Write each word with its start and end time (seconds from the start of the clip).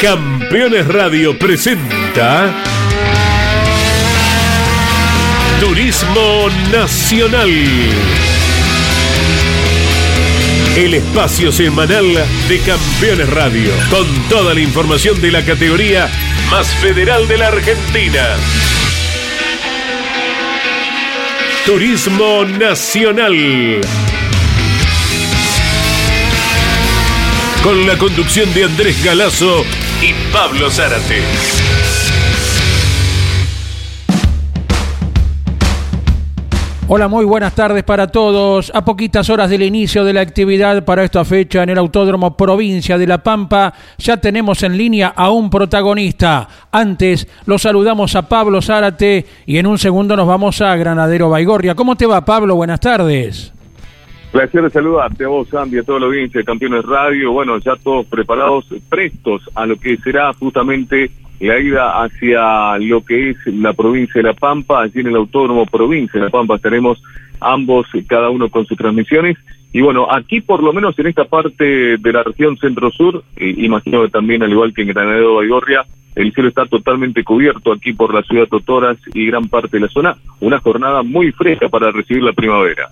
Campeones 0.00 0.86
Radio 0.86 1.36
presenta 1.38 2.54
Turismo 5.60 6.48
Nacional. 6.72 7.50
El 10.76 10.94
espacio 10.94 11.50
semanal 11.50 12.06
de 12.48 12.58
Campeones 12.60 13.28
Radio, 13.30 13.72
con 13.90 14.06
toda 14.28 14.54
la 14.54 14.60
información 14.60 15.20
de 15.20 15.32
la 15.32 15.44
categoría 15.44 16.08
más 16.50 16.68
federal 16.76 17.26
de 17.26 17.38
la 17.38 17.48
Argentina. 17.48 18.36
Turismo 21.66 22.44
Nacional. 22.44 23.80
Con 27.62 27.86
la 27.86 27.98
conducción 27.98 28.52
de 28.54 28.64
Andrés 28.64 29.04
Galazo 29.04 29.64
y 30.00 30.14
Pablo 30.32 30.70
Zárate. 30.70 31.22
Hola, 36.86 37.08
muy 37.08 37.24
buenas 37.24 37.54
tardes 37.54 37.82
para 37.82 38.06
todos. 38.06 38.70
A 38.74 38.84
poquitas 38.84 39.28
horas 39.28 39.50
del 39.50 39.62
inicio 39.62 40.04
de 40.04 40.12
la 40.12 40.20
actividad 40.20 40.84
para 40.84 41.02
esta 41.02 41.24
fecha 41.24 41.64
en 41.64 41.70
el 41.70 41.78
Autódromo 41.78 42.36
Provincia 42.36 42.96
de 42.96 43.06
La 43.08 43.22
Pampa, 43.22 43.74
ya 43.98 44.16
tenemos 44.16 44.62
en 44.62 44.78
línea 44.78 45.12
a 45.14 45.30
un 45.30 45.50
protagonista. 45.50 46.48
Antes 46.70 47.26
lo 47.44 47.58
saludamos 47.58 48.14
a 48.14 48.22
Pablo 48.22 48.62
Zárate 48.62 49.26
y 49.46 49.58
en 49.58 49.66
un 49.66 49.78
segundo 49.78 50.16
nos 50.16 50.28
vamos 50.28 50.60
a 50.62 50.76
Granadero 50.76 51.28
Baigorria. 51.28 51.74
¿Cómo 51.74 51.96
te 51.96 52.06
va, 52.06 52.24
Pablo? 52.24 52.54
Buenas 52.54 52.80
tardes. 52.80 53.52
Placer 54.32 54.62
de 54.62 54.70
saludarte 54.70 55.24
a 55.24 55.28
vos, 55.28 55.52
Andy, 55.54 55.78
a 55.78 55.82
toda 55.82 56.00
la 56.00 56.06
audiencia 56.06 56.40
de 56.40 56.44
Campeones 56.44 56.84
Radio. 56.84 57.32
Bueno, 57.32 57.56
ya 57.58 57.76
todos 57.76 58.04
preparados, 58.06 58.66
prestos 58.90 59.42
a 59.54 59.64
lo 59.64 59.76
que 59.76 59.96
será 59.96 60.34
justamente 60.34 61.10
la 61.40 61.58
ida 61.58 62.02
hacia 62.02 62.76
lo 62.78 63.02
que 63.02 63.30
es 63.30 63.38
la 63.46 63.72
provincia 63.72 64.20
de 64.20 64.28
La 64.28 64.34
Pampa. 64.34 64.82
Allí 64.82 65.00
en 65.00 65.06
el 65.06 65.16
Autódromo 65.16 65.64
Provincia 65.64 66.20
de 66.20 66.26
La 66.26 66.30
Pampa 66.30 66.56
estaremos 66.56 67.02
ambos, 67.40 67.86
cada 68.06 68.28
uno 68.28 68.50
con 68.50 68.66
sus 68.66 68.76
transmisiones. 68.76 69.38
Y 69.72 69.80
bueno, 69.80 70.06
aquí 70.10 70.42
por 70.42 70.62
lo 70.62 70.74
menos 70.74 70.98
en 70.98 71.06
esta 71.06 71.24
parte 71.24 71.96
de 71.96 72.12
la 72.12 72.22
región 72.22 72.58
centro-sur, 72.58 73.24
imagino 73.38 74.02
que 74.02 74.10
también 74.10 74.42
al 74.42 74.50
igual 74.50 74.74
que 74.74 74.82
en 74.82 74.88
Granadero 74.88 75.36
Baigorria, 75.36 75.86
el 76.16 76.34
cielo 76.34 76.50
está 76.50 76.66
totalmente 76.66 77.24
cubierto 77.24 77.72
aquí 77.72 77.94
por 77.94 78.12
la 78.12 78.22
ciudad 78.24 78.42
de 78.42 78.48
Totoras 78.48 78.98
y 79.14 79.24
gran 79.24 79.48
parte 79.48 79.78
de 79.78 79.86
la 79.86 79.88
zona. 79.88 80.16
Una 80.40 80.60
jornada 80.60 81.02
muy 81.02 81.32
fresca 81.32 81.70
para 81.70 81.90
recibir 81.92 82.22
la 82.22 82.34
primavera 82.34 82.90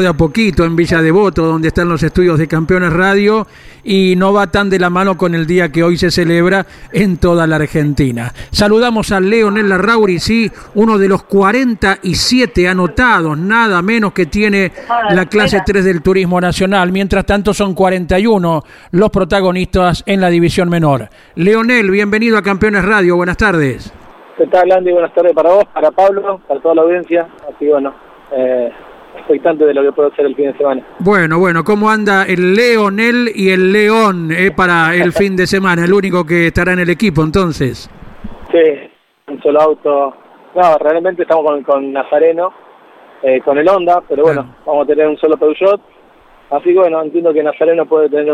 de 0.00 0.08
a 0.08 0.14
poquito 0.14 0.64
en 0.64 0.74
Villa 0.74 1.02
Devoto, 1.02 1.44
donde 1.44 1.68
están 1.68 1.88
los 1.88 2.02
estudios 2.02 2.38
de 2.38 2.48
Campeones 2.48 2.92
Radio, 2.92 3.46
y 3.84 4.14
no 4.16 4.32
va 4.32 4.46
tan 4.46 4.70
de 4.70 4.78
la 4.78 4.88
mano 4.88 5.18
con 5.18 5.34
el 5.34 5.46
día 5.46 5.70
que 5.70 5.82
hoy 5.82 5.98
se 5.98 6.10
celebra 6.10 6.64
en 6.92 7.18
toda 7.18 7.46
la 7.46 7.56
Argentina. 7.56 8.32
Saludamos 8.50 9.12
a 9.12 9.20
Leonel 9.20 9.68
Larrauri, 9.68 10.18
sí, 10.18 10.50
uno 10.74 10.96
de 10.96 11.08
los 11.08 11.24
47 11.24 12.68
anotados, 12.68 13.36
nada 13.36 13.82
menos 13.82 14.12
que 14.12 14.26
tiene 14.26 14.72
la 15.10 15.26
clase 15.26 15.60
3 15.64 15.84
del 15.84 16.00
Turismo 16.00 16.40
Nacional. 16.40 16.90
Mientras 16.90 17.26
tanto, 17.26 17.52
son 17.52 17.74
41 17.74 18.62
los 18.92 19.10
protagonistas 19.10 20.02
en 20.06 20.20
la 20.20 20.30
división 20.30 20.70
menor. 20.70 21.08
Leonel, 21.34 21.90
bienvenido 21.90 22.38
a 22.38 22.42
Campeones 22.42 22.84
Radio, 22.84 23.16
buenas 23.16 23.36
tardes. 23.36 23.92
¿Qué 24.38 24.46
tal, 24.46 24.72
Andy? 24.72 24.90
Buenas 24.90 25.12
tardes 25.12 25.34
para 25.34 25.50
vos, 25.50 25.64
para 25.74 25.90
Pablo, 25.90 26.40
para 26.48 26.60
toda 26.60 26.76
la 26.76 26.82
audiencia. 26.82 27.28
Así 27.54 27.66
bueno. 27.66 27.94
Eh 28.34 28.70
de 29.28 29.74
lo 29.74 29.82
que 29.82 29.92
puedo 29.92 30.08
hacer 30.08 30.26
el 30.26 30.34
fin 30.34 30.46
de 30.46 30.56
semana. 30.56 30.82
Bueno, 30.98 31.38
bueno, 31.38 31.64
¿cómo 31.64 31.90
anda 31.90 32.24
el 32.24 32.54
Leonel 32.54 33.30
y 33.34 33.50
el 33.50 33.72
León 33.72 34.30
eh, 34.30 34.50
para 34.54 34.94
el 34.94 35.12
fin 35.12 35.36
de 35.36 35.46
semana? 35.46 35.84
El 35.84 35.92
único 35.92 36.24
que 36.24 36.48
estará 36.48 36.72
en 36.72 36.80
el 36.80 36.90
equipo 36.90 37.22
entonces. 37.22 37.90
Sí, 38.50 38.90
un 39.28 39.42
solo 39.42 39.60
auto. 39.60 40.14
No, 40.54 40.78
realmente 40.78 41.22
estamos 41.22 41.44
con, 41.46 41.62
con 41.62 41.92
Nazareno, 41.92 42.52
eh, 43.22 43.40
con 43.40 43.56
el 43.58 43.68
Honda, 43.68 44.02
pero 44.06 44.24
bueno, 44.24 44.54
vamos 44.66 44.84
a 44.84 44.86
tener 44.86 45.06
un 45.06 45.16
solo 45.16 45.36
Peugeot. 45.36 45.80
Así 46.50 46.72
que 46.72 46.78
bueno, 46.78 47.02
entiendo 47.02 47.32
que 47.32 47.42
Nazareno 47.42 47.86
puede 47.86 48.10
tener 48.10 48.30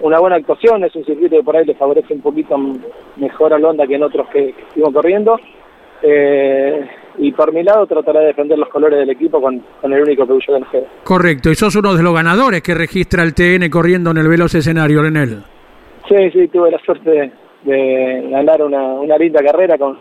una 0.00 0.18
buena 0.18 0.36
actuación, 0.36 0.82
es 0.84 0.94
un 0.96 1.04
circuito 1.04 1.36
que 1.36 1.44
por 1.44 1.56
ahí 1.56 1.64
le 1.64 1.74
favorece 1.74 2.14
un 2.14 2.20
poquito 2.20 2.56
mejor 3.16 3.54
al 3.54 3.64
Honda 3.64 3.86
que 3.86 3.94
en 3.94 4.02
otros 4.02 4.28
que, 4.28 4.54
que 4.74 4.80
corriendo. 4.80 5.38
Eh, 6.02 6.88
y 7.18 7.32
por 7.32 7.52
mi 7.52 7.62
lado 7.62 7.86
trataré 7.86 8.20
de 8.20 8.26
defender 8.26 8.58
los 8.58 8.68
colores 8.68 8.98
del 8.98 9.10
equipo 9.10 9.40
con, 9.40 9.62
el 9.82 10.02
único 10.02 10.26
Peugeot 10.26 10.56
que 10.56 10.60
nos 10.60 10.70
queda. 10.70 10.86
Correcto, 11.04 11.50
y 11.50 11.54
sos 11.54 11.74
uno 11.76 11.94
de 11.94 12.02
los 12.02 12.14
ganadores 12.14 12.62
que 12.62 12.74
registra 12.74 13.22
el 13.22 13.34
TN 13.34 13.70
corriendo 13.70 14.10
en 14.10 14.18
el 14.18 14.28
veloz 14.28 14.54
escenario, 14.54 15.02
Lenel. 15.02 15.42
Sí, 16.08 16.30
sí, 16.30 16.48
tuve 16.48 16.70
la 16.70 16.78
suerte 16.80 17.32
de, 17.62 18.28
ganar 18.30 18.62
una, 18.62 18.82
una, 18.82 19.18
linda 19.18 19.42
carrera 19.42 19.76
con 19.78 19.98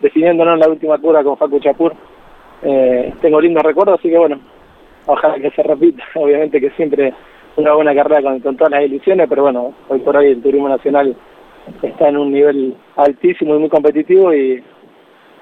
definiéndonos 0.00 0.54
en 0.54 0.60
la 0.60 0.68
última 0.68 0.98
cura 0.98 1.22
con 1.22 1.36
Facu 1.36 1.60
Chapur. 1.60 1.92
Eh, 2.62 3.12
tengo 3.20 3.40
lindos 3.40 3.62
recuerdos, 3.62 3.98
así 3.98 4.08
que 4.08 4.18
bueno, 4.18 4.38
ojalá 5.06 5.34
que 5.34 5.50
se 5.50 5.62
repita. 5.62 6.04
Obviamente 6.14 6.60
que 6.60 6.70
siempre 6.70 7.12
una 7.56 7.74
buena 7.74 7.94
carrera 7.94 8.22
con, 8.22 8.40
con 8.40 8.56
todas 8.56 8.70
las 8.70 8.84
ilusiones, 8.84 9.28
pero 9.28 9.42
bueno, 9.42 9.74
hoy 9.88 9.98
por 10.00 10.16
hoy 10.16 10.28
el 10.28 10.42
turismo 10.42 10.68
nacional 10.68 11.14
está 11.82 12.08
en 12.08 12.16
un 12.16 12.32
nivel 12.32 12.74
altísimo 12.96 13.56
y 13.56 13.58
muy 13.58 13.68
competitivo 13.68 14.32
y 14.34 14.62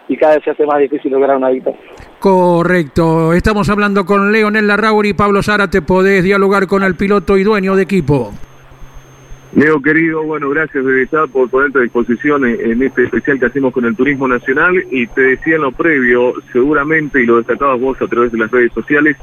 y 0.08 0.16
cada 0.16 0.34
vez 0.34 0.44
se 0.44 0.50
hace 0.50 0.66
más 0.66 0.78
difícil 0.78 1.12
lograr 1.12 1.36
una 1.36 1.50
victoria. 1.50 1.80
Correcto. 2.18 3.32
Estamos 3.32 3.68
hablando 3.68 4.04
con 4.04 4.30
Leonel 4.30 4.66
Larrauri 4.66 5.10
y 5.10 5.14
Pablo 5.14 5.42
Zárate. 5.42 5.82
Podés 5.82 6.22
dialogar 6.22 6.66
con 6.66 6.82
el 6.82 6.94
piloto 6.94 7.36
y 7.36 7.42
dueño 7.42 7.74
de 7.76 7.82
equipo. 7.82 8.32
Leo, 9.54 9.82
querido, 9.82 10.22
bueno, 10.22 10.48
gracias 10.48 10.82
de 10.82 11.02
estar 11.02 11.28
por 11.28 11.50
ponerte 11.50 11.78
a 11.78 11.82
disposición 11.82 12.46
en, 12.46 12.82
este 12.82 13.04
especial 13.04 13.38
que 13.38 13.46
hacemos 13.46 13.74
con 13.74 13.84
el 13.84 13.94
Turismo 13.94 14.26
Nacional. 14.26 14.82
Y 14.90 15.06
te 15.08 15.20
decía 15.20 15.56
en 15.56 15.62
lo 15.62 15.72
previo, 15.72 16.34
seguramente, 16.52 17.22
y 17.22 17.26
lo 17.26 17.36
destacabas 17.36 17.78
vos 17.78 18.00
a 18.00 18.06
través 18.06 18.32
de 18.32 18.38
las 18.38 18.50
redes 18.50 18.72
sociales, 18.72 19.16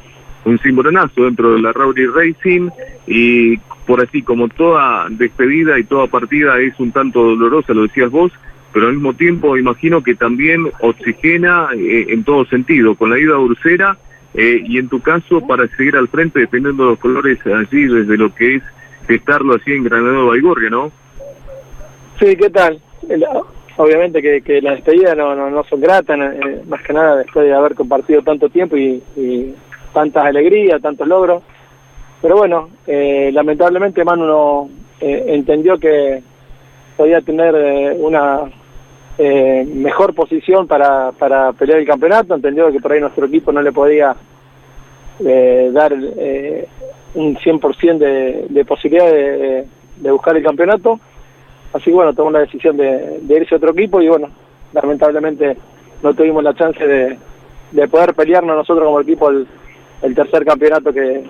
un 0.45 0.59
cimbronazo 0.59 1.23
dentro 1.23 1.53
de 1.53 1.61
la 1.61 1.73
Rauri 1.73 2.05
Racing. 2.05 2.69
Y 3.07 3.57
por 3.87 4.03
así, 4.03 4.21
como 4.21 4.49
toda 4.49 5.07
despedida 5.09 5.79
y 5.79 5.83
toda 5.83 6.05
partida 6.05 6.59
es 6.59 6.79
un 6.79 6.91
tanto 6.91 7.23
dolorosa, 7.23 7.73
lo 7.73 7.83
decías 7.83 8.11
vos, 8.11 8.31
pero 8.73 8.87
al 8.87 8.93
mismo 8.93 9.13
tiempo 9.13 9.57
imagino 9.57 10.03
que 10.03 10.15
también 10.15 10.69
oxigena 10.81 11.69
eh, 11.75 12.07
en 12.09 12.23
todo 12.23 12.45
sentido, 12.45 12.95
con 12.95 13.09
la 13.09 13.19
ida 13.19 13.35
a 13.35 13.39
Ursera 13.39 13.97
eh, 14.33 14.61
y 14.63 14.77
en 14.77 14.89
tu 14.89 15.01
caso 15.01 15.45
para 15.45 15.67
seguir 15.75 15.95
al 15.95 16.07
frente 16.07 16.39
dependiendo 16.39 16.83
de 16.83 16.89
los 16.91 16.99
colores 16.99 17.39
allí 17.47 17.85
desde 17.85 18.17
lo 18.17 18.33
que 18.33 18.55
es 18.55 18.63
estarlo 19.07 19.55
así 19.55 19.71
en 19.71 19.83
Granado 19.83 20.27
Baigorria, 20.27 20.69
¿no? 20.69 20.91
Sí, 22.19 22.35
¿qué 22.35 22.49
tal? 22.49 22.79
Obviamente 23.77 24.21
que, 24.21 24.41
que 24.41 24.61
las 24.61 24.75
despedidas 24.75 25.17
no, 25.17 25.49
no, 25.49 25.63
son 25.63 25.81
gratas, 25.81 26.19
eh, 26.19 26.61
más 26.67 26.83
que 26.83 26.93
nada 26.93 27.15
después 27.17 27.45
de 27.45 27.53
haber 27.53 27.73
compartido 27.73 28.21
tanto 28.21 28.49
tiempo 28.49 28.77
y, 28.77 29.01
y 29.15 29.55
tantas 29.93 30.25
alegrías, 30.25 30.81
tantos 30.81 31.07
logros. 31.07 31.41
Pero 32.21 32.35
bueno, 32.35 32.69
lamentablemente 32.85 34.03
Manu 34.03 34.25
no 34.25 34.69
entendió 34.99 35.79
que 35.79 36.21
podía 36.97 37.21
tener 37.21 37.95
una 37.97 38.41
eh, 39.21 39.65
mejor 39.65 40.13
posición 40.13 40.65
para, 40.65 41.11
para 41.11 41.51
pelear 41.51 41.79
el 41.79 41.85
campeonato, 41.85 42.33
entendió 42.33 42.71
que 42.71 42.79
por 42.79 42.93
ahí 42.93 43.01
nuestro 43.01 43.25
equipo 43.25 43.51
no 43.51 43.61
le 43.61 43.73
podía 43.73 44.15
eh, 45.25 45.69
dar 45.73 45.91
eh, 45.93 46.65
un 47.15 47.35
100% 47.35 47.97
de, 47.97 48.45
de 48.47 48.63
posibilidad 48.63 49.11
de, 49.11 49.65
buscar 50.09 50.37
el 50.37 50.43
campeonato, 50.43 51.01
así 51.73 51.91
bueno, 51.91 52.13
tomó 52.13 52.31
la 52.31 52.39
decisión 52.39 52.77
de, 52.77 53.19
irse 53.27 53.55
a 53.55 53.57
otro 53.57 53.71
equipo 53.71 54.01
y 54.01 54.07
bueno, 54.07 54.29
lamentablemente 54.71 55.57
no 56.01 56.13
tuvimos 56.13 56.41
la 56.41 56.53
chance 56.53 56.81
de, 56.81 57.17
de 57.71 57.87
poder 57.89 58.13
pelearnos 58.13 58.55
nosotros 58.55 58.85
como 58.85 59.01
equipo 59.01 59.29
el, 59.31 60.15
tercer 60.15 60.45
campeonato 60.45 60.93
que, 60.93 61.25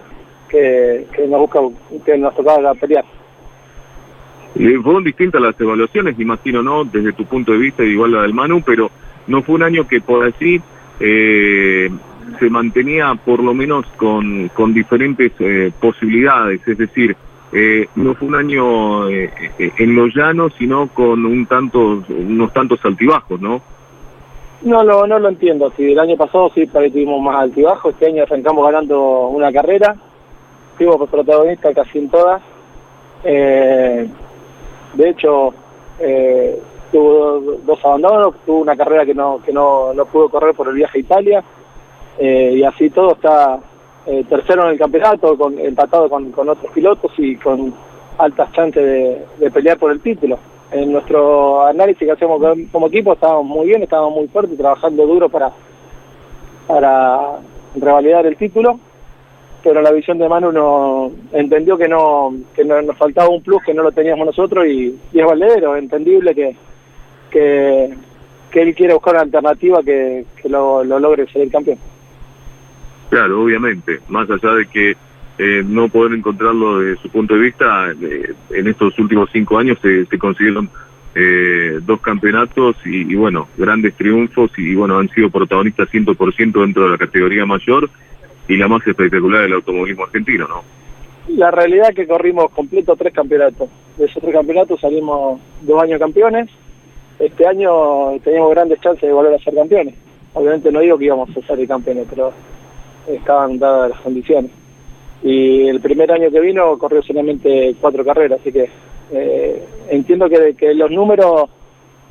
que 0.47 1.27
nos 1.27 1.39
busca, 1.39 1.59
que 2.05 2.19
nos 2.19 2.35
tocaba 2.35 2.75
pelear. 2.75 3.05
Fueron 4.83 5.05
distintas 5.05 5.41
las 5.41 5.59
evaluaciones, 5.59 6.19
imagino, 6.19 6.61
¿no? 6.61 6.83
Desde 6.83 7.13
tu 7.13 7.23
punto 7.23 7.53
de 7.53 7.59
vista, 7.59 7.81
igual 7.81 8.11
la 8.11 8.23
del 8.23 8.33
Manu, 8.33 8.61
pero 8.61 8.91
no 9.27 9.41
fue 9.41 9.55
un 9.55 9.63
año 9.63 9.87
que 9.87 10.01
por 10.01 10.25
así 10.25 10.59
eh, 10.99 11.89
se 12.37 12.49
mantenía 12.49 13.15
por 13.15 13.41
lo 13.41 13.53
menos 13.53 13.85
con, 13.95 14.49
con 14.49 14.73
diferentes 14.73 15.31
eh, 15.39 15.71
posibilidades, 15.79 16.59
es 16.67 16.77
decir, 16.77 17.15
eh, 17.53 17.87
no 17.95 18.15
fue 18.15 18.27
un 18.27 18.35
año 18.35 19.09
en 19.09 19.95
lo 19.95 20.07
llano, 20.07 20.49
sino 20.49 20.87
con 20.89 21.25
un 21.25 21.45
tanto, 21.45 22.03
unos 22.09 22.51
tantos 22.51 22.83
altibajos, 22.83 23.39
¿no? 23.39 23.61
No, 24.61 24.83
no, 24.83 25.07
no 25.07 25.19
lo 25.19 25.29
entiendo. 25.29 25.71
Si 25.77 25.93
el 25.93 25.99
año 25.99 26.17
pasado 26.17 26.51
sí 26.53 26.67
tuvimos 26.67 27.21
más 27.21 27.43
altibajos, 27.43 27.93
este 27.93 28.07
año 28.07 28.23
arrancamos 28.23 28.65
ganando 28.65 29.27
una 29.29 29.53
carrera, 29.53 29.95
fuimos 30.77 31.09
protagonistas 31.09 31.73
casi 31.73 31.99
en 31.99 32.09
todas. 32.09 32.41
De 34.93 35.09
hecho, 35.09 35.53
eh, 35.99 36.59
tuvo 36.91 37.39
dos 37.65 37.83
abandonos, 37.83 38.35
tuvo 38.45 38.61
una 38.61 38.75
carrera 38.75 39.05
que 39.05 39.13
no, 39.13 39.41
que 39.43 39.53
no, 39.53 39.93
no 39.93 40.05
pudo 40.05 40.29
correr 40.29 40.55
por 40.55 40.67
el 40.67 40.75
viaje 40.75 40.97
a 40.97 41.01
Italia, 41.01 41.43
eh, 42.17 42.53
y 42.55 42.63
así 42.63 42.89
todo 42.89 43.13
está 43.13 43.59
eh, 44.05 44.23
tercero 44.27 44.65
en 44.65 44.71
el 44.71 44.79
campeonato, 44.79 45.37
empatado 45.59 46.09
con, 46.09 46.31
con 46.31 46.49
otros 46.49 46.71
pilotos 46.73 47.11
y 47.17 47.35
con 47.35 47.73
altas 48.17 48.51
chances 48.53 48.83
de, 48.83 49.25
de, 49.37 49.51
pelear 49.51 49.77
por 49.77 49.91
el 49.91 50.01
título. 50.01 50.37
En 50.71 50.91
nuestro 50.91 51.65
análisis 51.65 52.05
que 52.05 52.11
hacemos 52.11 52.41
como 52.71 52.87
equipo 52.87 53.13
estábamos 53.13 53.45
muy 53.45 53.67
bien, 53.67 53.81
estábamos 53.83 54.15
muy 54.15 54.27
fuertes, 54.27 54.57
trabajando 54.57 55.05
duro 55.05 55.29
para, 55.29 55.51
para 56.67 57.39
revalidar 57.75 58.25
el 58.25 58.35
título, 58.35 58.79
pero 59.63 59.81
la 59.81 59.91
visión 59.91 60.17
de 60.17 60.29
Manu 60.29 60.51
no, 60.51 61.11
entendió 61.33 61.77
que 61.77 61.87
no 61.87 62.33
que 62.55 62.63
nos 62.63 62.97
faltaba 62.97 63.29
un 63.29 63.41
plus 63.41 63.61
que 63.63 63.73
no 63.73 63.83
lo 63.83 63.91
teníamos 63.91 64.25
nosotros 64.25 64.65
y, 64.67 64.95
y 65.11 65.19
es 65.19 65.25
valedero, 65.25 65.75
entendible 65.75 66.33
que, 66.33 66.55
que, 67.29 68.61
él 68.61 68.75
quiere 68.75 68.93
buscar 68.93 69.15
una 69.15 69.23
alternativa 69.23 69.83
que, 69.83 70.25
que 70.41 70.49
lo, 70.49 70.83
lo 70.83 70.99
logre 70.99 71.27
ser 71.27 71.49
campeón. 71.49 71.77
Claro, 73.09 73.43
obviamente, 73.43 73.99
más 74.07 74.29
allá 74.29 74.53
de 74.53 74.67
que 74.67 74.95
eh, 75.37 75.63
no 75.65 75.87
poder 75.87 76.13
encontrarlo 76.13 76.79
desde 76.79 77.01
su 77.01 77.09
punto 77.09 77.33
de 77.33 77.39
vista, 77.39 77.91
eh, 77.91 78.33
en 78.51 78.67
estos 78.67 78.97
últimos 78.99 79.29
cinco 79.31 79.57
años 79.57 79.77
se, 79.81 80.05
se 80.05 80.19
consiguieron 80.19 80.69
eh, 81.15 81.79
dos 81.81 82.01
campeonatos 82.01 82.75
y, 82.85 83.11
y, 83.11 83.15
bueno, 83.15 83.47
grandes 83.57 83.95
triunfos 83.95 84.51
y, 84.57 84.75
bueno, 84.75 84.99
han 84.99 85.09
sido 85.09 85.29
protagonistas 85.29 85.89
100% 85.89 86.61
dentro 86.61 86.83
de 86.83 86.89
la 86.91 86.97
categoría 86.97 87.45
mayor 87.45 87.89
y 88.49 88.57
la 88.57 88.67
más 88.67 88.85
espectacular 88.85 89.43
del 89.43 89.53
automovilismo 89.53 90.03
argentino, 90.05 90.47
¿no? 90.47 90.63
La 91.29 91.51
realidad 91.51 91.89
es 91.89 91.95
que 91.95 92.07
corrimos 92.07 92.49
completo 92.49 92.95
tres 92.95 93.13
campeonatos. 93.13 93.69
De 93.95 94.05
esos 94.05 94.21
tres 94.21 94.33
campeonatos 94.33 94.81
salimos 94.81 95.39
dos 95.61 95.83
años 95.83 95.99
campeones. 95.99 96.49
Este 97.19 97.45
año 97.45 98.19
teníamos 98.23 98.49
grandes 98.49 98.81
chances 98.81 99.03
de 99.03 99.13
volver 99.13 99.35
a 99.35 99.43
ser 99.43 99.53
campeones. 99.53 99.93
Obviamente 100.33 100.71
no 100.71 100.79
digo 100.79 100.97
que 100.97 101.05
íbamos 101.05 101.29
a 101.29 101.41
ser 101.41 101.67
campeones, 101.67 102.07
pero 102.09 102.33
estaban 103.07 103.59
dadas 103.59 103.91
las 103.91 103.99
condiciones. 103.99 104.51
Y 105.21 105.67
el 105.67 105.79
primer 105.79 106.11
año 106.11 106.31
que 106.31 106.39
vino 106.39 106.75
corrió 106.79 107.03
solamente 107.03 107.75
cuatro 107.79 108.03
carreras, 108.03 108.39
así 108.39 108.51
que 108.51 108.67
eh, 109.11 109.63
entiendo 109.89 110.27
que, 110.27 110.55
que, 110.55 110.73
los 110.73 110.89
números 110.89 111.49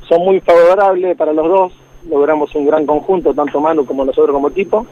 son 0.07 0.23
muy 0.23 0.39
favorables 0.39 1.17
para 1.17 1.33
los 1.33 1.49
dos. 1.49 1.73
Logramos 2.09 2.55
un 2.55 2.65
gran 2.65 2.85
conjunto, 2.85 3.33
tanto 3.33 3.59
Manu 3.59 3.85
como 3.85 4.05
nosotros 4.05 4.33
como 4.33 4.49
equipo. 4.49 4.85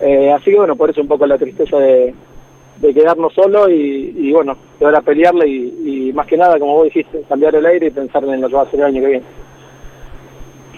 Eh, 0.00 0.32
así 0.32 0.50
que 0.50 0.56
bueno, 0.56 0.76
por 0.76 0.90
eso 0.90 1.00
un 1.00 1.08
poco 1.08 1.26
la 1.26 1.38
tristeza 1.38 1.78
de, 1.78 2.14
de 2.78 2.94
quedarnos 2.94 3.32
solos 3.34 3.68
y, 3.70 4.14
y, 4.16 4.32
bueno, 4.32 4.56
de 4.78 4.86
ahora 4.86 5.02
pelearle 5.02 5.46
y, 5.46 6.08
y, 6.08 6.12
más 6.12 6.26
que 6.26 6.36
nada, 6.36 6.58
como 6.58 6.74
vos 6.74 6.84
dijiste, 6.84 7.22
cambiar 7.28 7.54
el 7.54 7.66
aire 7.66 7.88
y 7.88 7.90
pensar 7.90 8.24
en 8.24 8.40
lo 8.40 8.48
que 8.48 8.54
va 8.54 8.62
a 8.62 8.70
ser 8.70 8.80
el 8.80 8.86
año 8.86 9.02
que 9.02 9.08
viene. 9.08 9.26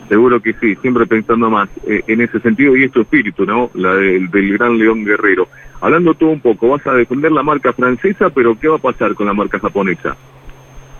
Seguro 0.08 0.42
que 0.42 0.52
sí, 0.54 0.74
siempre 0.76 1.06
pensando 1.06 1.48
más 1.48 1.68
eh, 1.86 2.02
en 2.06 2.20
ese 2.20 2.40
sentido 2.40 2.76
y 2.76 2.84
es 2.84 2.92
tu 2.92 3.02
espíritu, 3.02 3.46
¿no? 3.46 3.70
La 3.74 3.94
del, 3.94 4.30
del 4.30 4.52
gran 4.58 4.76
León 4.76 5.04
Guerrero. 5.04 5.46
Hablando 5.80 6.14
tú 6.14 6.28
un 6.28 6.40
poco, 6.40 6.68
vas 6.68 6.86
a 6.86 6.94
defender 6.94 7.32
la 7.32 7.42
marca 7.42 7.72
francesa, 7.72 8.28
pero 8.30 8.58
¿qué 8.58 8.68
va 8.68 8.76
a 8.76 8.80
pasar 8.80 9.14
con 9.14 9.26
la 9.26 9.32
marca 9.32 9.58
japonesa? 9.58 10.16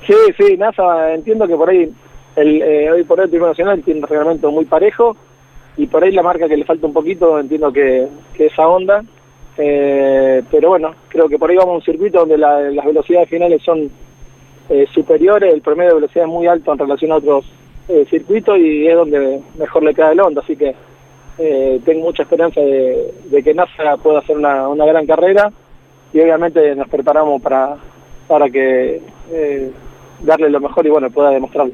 Sí, 0.06 0.14
sí, 0.38 0.56
NASA, 0.56 1.14
entiendo 1.14 1.46
que 1.46 1.56
por 1.56 1.69
ahí, 1.69 1.92
el, 2.36 2.62
eh, 2.62 2.90
hoy 2.90 3.04
por 3.04 3.19
hoy 3.19 3.24
el 3.24 3.30
Primo 3.30 3.46
Nacional 3.46 3.82
tiene 3.82 4.00
un 4.00 4.06
reglamento 4.06 4.50
muy 4.50 4.64
parejo 4.64 5.16
y 5.76 5.86
por 5.86 6.04
ahí 6.04 6.12
la 6.12 6.22
marca 6.22 6.48
que 6.48 6.56
le 6.56 6.64
falta 6.64 6.86
un 6.86 6.92
poquito, 6.92 7.38
entiendo 7.38 7.72
que, 7.72 8.06
que 8.34 8.46
esa 8.46 8.66
onda, 8.69 9.02
eh, 9.56 10.42
pero 10.50 10.70
bueno, 10.70 10.94
creo 11.08 11.28
que 11.28 11.38
por 11.38 11.50
ahí 11.50 11.56
vamos 11.56 11.72
a 11.72 11.76
un 11.76 11.82
circuito 11.82 12.20
donde 12.20 12.38
la, 12.38 12.60
las 12.70 12.84
velocidades 12.84 13.28
finales 13.28 13.62
son 13.62 13.90
eh, 14.69 14.86
superiores, 14.92 15.52
el 15.52 15.62
promedio 15.62 15.90
de 15.90 15.94
velocidad 15.96 16.24
es 16.26 16.30
muy 16.30 16.46
alto 16.46 16.72
en 16.72 16.78
relación 16.78 17.12
a 17.12 17.16
otros 17.16 17.44
eh, 17.88 18.06
circuito 18.08 18.56
y 18.56 18.86
es 18.86 18.94
donde 18.94 19.40
mejor 19.58 19.82
le 19.82 19.94
queda 19.94 20.12
el 20.12 20.20
Honda, 20.20 20.42
así 20.42 20.56
que 20.56 20.74
tengo 21.84 22.04
mucha 22.04 22.22
esperanza 22.22 22.60
de, 22.60 23.12
de, 23.24 23.42
que 23.42 23.52
NASA 23.52 23.96
pueda 23.96 24.20
hacer 24.20 24.36
una, 24.36 24.69
una 24.69 24.84
gran 24.84 25.04
carrera 25.06 25.50
y 26.12 26.20
obviamente 26.20 26.76
nos 26.76 26.88
preparamos 26.88 27.42
para, 27.42 27.74
para 28.28 28.48
que 28.48 29.00
darle 30.20 30.50
lo 30.50 30.60
mejor 30.60 30.86
y 30.86 30.90
bueno, 30.90 31.10
pueda 31.10 31.30
demostrarlo. 31.30 31.72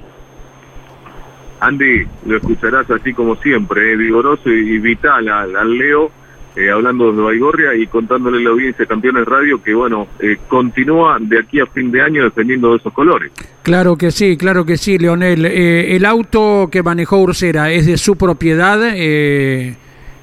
Andy, 1.61 2.07
lo 2.27 2.37
escucharás 2.37 2.91
así 2.91 3.13
como 3.13 3.37
siempre, 3.37 3.93
eh, 3.93 3.97
vigoroso 3.97 4.51
y 4.51 4.79
vital 4.79 5.29
al, 5.29 5.57
al 5.57 5.77
Leo, 5.77 6.11
eh, 6.57 6.71
hablando 6.71 7.13
de 7.13 7.23
Baigorria 7.23 7.75
y 7.75 7.87
contándole 7.87 8.39
a 8.39 8.41
la 8.41 8.51
audiencia 8.51 8.85
de 8.85 8.89
Campeones 8.89 9.25
Radio 9.27 9.63
que, 9.63 9.75
bueno, 9.75 10.09
eh, 10.19 10.39
continúa 10.49 11.19
de 11.21 11.39
aquí 11.39 11.61
a 11.61 11.67
fin 11.67 11.91
de 11.93 12.03
año 12.03 12.25
defendiendo 12.25 12.75
esos 12.75 12.93
colores. 12.93 13.31
Claro 13.63 13.97
que 13.97 14.11
sí, 14.11 14.37
claro 14.37 14.65
que 14.65 14.77
sí, 14.77 14.99
Leonel. 14.99 15.45
Eh, 15.47 15.95
el 15.95 16.05
auto 16.05 16.69
que 16.71 16.83
manejó 16.83 17.19
Ursera 17.19 17.71
es 17.71 17.87
de 17.87 17.97
su 17.97 18.17
propiedad, 18.17 18.81
eh, 18.83 19.77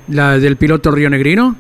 la 0.10 0.38
del 0.38 0.58
piloto 0.58 0.92
Río 0.92 1.10
Negrino. 1.10 1.56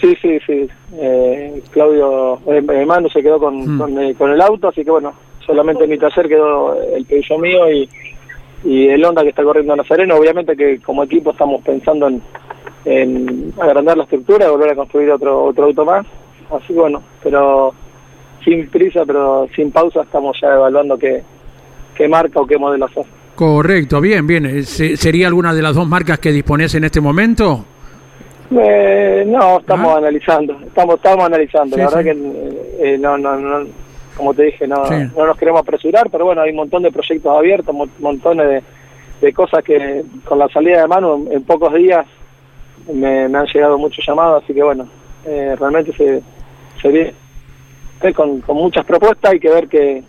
Sí, 0.00 0.14
sí, 0.20 0.38
sí. 0.46 0.68
Eh, 1.00 1.62
Claudio 1.70 2.40
Manu 2.86 3.08
se 3.08 3.22
quedó 3.22 3.38
con, 3.38 3.76
hmm. 3.76 3.78
con, 3.78 4.14
con, 4.14 4.30
el 4.32 4.40
auto, 4.40 4.68
así 4.68 4.84
que 4.84 4.90
bueno, 4.90 5.14
solamente 5.46 5.84
en 5.84 5.90
mi 5.90 5.98
taller 5.98 6.28
quedó 6.28 6.76
el 6.94 7.04
piso 7.06 7.38
mío 7.38 7.70
y, 7.70 7.88
y 8.64 8.88
el 8.88 9.04
Honda 9.04 9.22
que 9.22 9.28
está 9.30 9.42
corriendo 9.42 9.72
a 9.72 9.76
Nazareno. 9.76 10.16
Obviamente 10.16 10.56
que 10.56 10.80
como 10.80 11.04
equipo 11.04 11.30
estamos 11.32 11.62
pensando 11.62 12.08
en, 12.08 12.22
en 12.84 13.52
agrandar 13.60 13.96
la 13.96 14.04
estructura, 14.04 14.50
volver 14.50 14.70
a 14.70 14.76
construir 14.76 15.10
otro 15.10 15.44
otro 15.44 15.64
auto 15.64 15.84
más. 15.84 16.06
Así 16.50 16.72
bueno, 16.72 17.02
pero 17.22 17.74
sin 18.44 18.68
prisa, 18.68 19.04
pero 19.06 19.48
sin 19.54 19.70
pausa, 19.70 20.02
estamos 20.02 20.36
ya 20.40 20.54
evaluando 20.54 20.98
qué, 20.98 21.22
qué 21.94 22.08
marca 22.08 22.40
o 22.40 22.46
qué 22.46 22.58
modelo 22.58 22.84
hacer. 22.84 23.04
Correcto, 23.34 24.00
bien, 24.00 24.26
bien. 24.26 24.64
¿Sería 24.64 25.26
alguna 25.26 25.52
de 25.54 25.62
las 25.62 25.74
dos 25.74 25.88
marcas 25.88 26.18
que 26.18 26.30
dispones 26.30 26.74
en 26.74 26.84
este 26.84 27.00
momento? 27.00 27.64
Eh, 28.50 29.24
no, 29.26 29.58
estamos 29.58 29.94
¿Ah? 29.94 29.98
analizando, 29.98 30.56
estamos 30.64 30.96
estamos 30.96 31.24
analizando. 31.24 31.76
Sí, 31.76 31.82
la 31.82 31.88
verdad 31.88 32.12
sí. 32.14 32.20
que 32.78 32.94
eh, 32.94 32.98
no, 32.98 33.18
no, 33.18 33.36
no, 33.36 33.66
como 34.16 34.34
te 34.34 34.44
dije, 34.44 34.66
no, 34.66 34.84
sí. 34.86 34.94
no 35.16 35.26
nos 35.26 35.36
queremos 35.36 35.60
apresurar, 35.60 36.08
pero 36.10 36.24
bueno, 36.24 36.42
hay 36.42 36.50
un 36.50 36.56
montón 36.56 36.82
de 36.82 36.92
proyectos 36.92 37.36
abiertos, 37.36 37.74
montones 37.98 38.48
de, 38.48 38.62
de 39.20 39.32
cosas 39.32 39.64
que 39.64 40.04
con 40.24 40.38
la 40.38 40.48
salida 40.48 40.82
de 40.82 40.88
mano 40.88 41.24
en, 41.30 41.42
pocos 41.44 41.72
días 41.74 42.06
me, 42.92 43.28
me, 43.28 43.38
han 43.38 43.46
llegado 43.46 43.78
muchos 43.78 44.04
llamados, 44.06 44.42
así 44.42 44.54
que 44.54 44.62
bueno, 44.62 44.86
eh, 45.24 45.56
realmente 45.58 45.92
se, 45.92 46.22
se 46.80 46.88
viene 46.88 47.14
con, 48.14 48.40
con, 48.40 48.56
muchas 48.56 48.84
propuestas, 48.84 49.32
hay 49.32 49.40
que 49.40 49.48
ver 49.48 49.68
qué, 49.68 50.02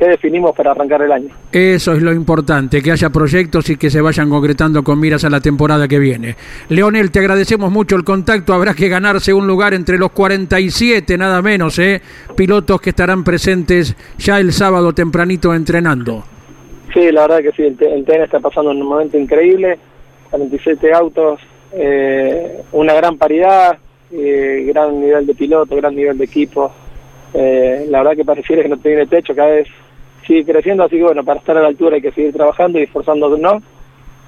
qué 0.00 0.08
definimos 0.08 0.56
para 0.56 0.70
arrancar 0.70 1.02
el 1.02 1.12
año. 1.12 1.28
Eso 1.52 1.92
es 1.92 2.02
lo 2.02 2.14
importante, 2.14 2.80
que 2.80 2.90
haya 2.90 3.10
proyectos 3.10 3.68
y 3.68 3.76
que 3.76 3.90
se 3.90 4.00
vayan 4.00 4.30
concretando 4.30 4.82
con 4.82 4.98
miras 4.98 5.24
a 5.24 5.30
la 5.30 5.40
temporada 5.40 5.86
que 5.86 5.98
viene. 5.98 6.36
Leonel, 6.70 7.10
te 7.10 7.18
agradecemos 7.18 7.70
mucho 7.70 7.96
el 7.96 8.04
contacto, 8.04 8.54
habrá 8.54 8.72
que 8.72 8.88
ganarse 8.88 9.34
un 9.34 9.46
lugar 9.46 9.74
entre 9.74 9.98
los 9.98 10.12
47, 10.12 11.18
nada 11.18 11.42
menos, 11.42 11.78
¿eh? 11.78 12.00
pilotos 12.34 12.80
que 12.80 12.90
estarán 12.90 13.22
presentes 13.22 13.94
ya 14.16 14.40
el 14.40 14.54
sábado 14.54 14.94
tempranito 14.94 15.52
entrenando. 15.52 16.24
Sí, 16.94 17.12
la 17.12 17.26
verdad 17.26 17.42
que 17.42 17.52
sí, 17.52 17.62
el, 17.62 17.76
el 17.86 18.04
TN 18.06 18.22
está 18.22 18.40
pasando 18.40 18.70
un 18.70 18.82
momento 18.82 19.18
increíble, 19.18 19.78
47 20.30 20.94
autos, 20.94 21.40
eh, 21.72 22.62
una 22.72 22.94
gran 22.94 23.18
paridad, 23.18 23.76
eh, 24.10 24.64
gran 24.66 24.98
nivel 24.98 25.26
de 25.26 25.34
piloto, 25.34 25.76
gran 25.76 25.94
nivel 25.94 26.16
de 26.16 26.24
equipo. 26.24 26.72
Eh, 27.34 27.84
la 27.90 27.98
verdad 27.98 28.16
que 28.16 28.24
pareciera 28.24 28.62
que 28.62 28.68
no 28.70 28.78
tiene 28.78 29.06
techo, 29.06 29.34
cada 29.34 29.50
vez 29.50 29.68
sigue 30.26 30.52
creciendo, 30.52 30.84
así 30.84 30.96
que 30.96 31.02
bueno, 31.02 31.24
para 31.24 31.40
estar 31.40 31.56
a 31.56 31.62
la 31.62 31.68
altura 31.68 31.96
hay 31.96 32.02
que 32.02 32.12
seguir 32.12 32.32
trabajando 32.32 32.78
y 32.78 32.82
esforzándonos. 32.82 33.62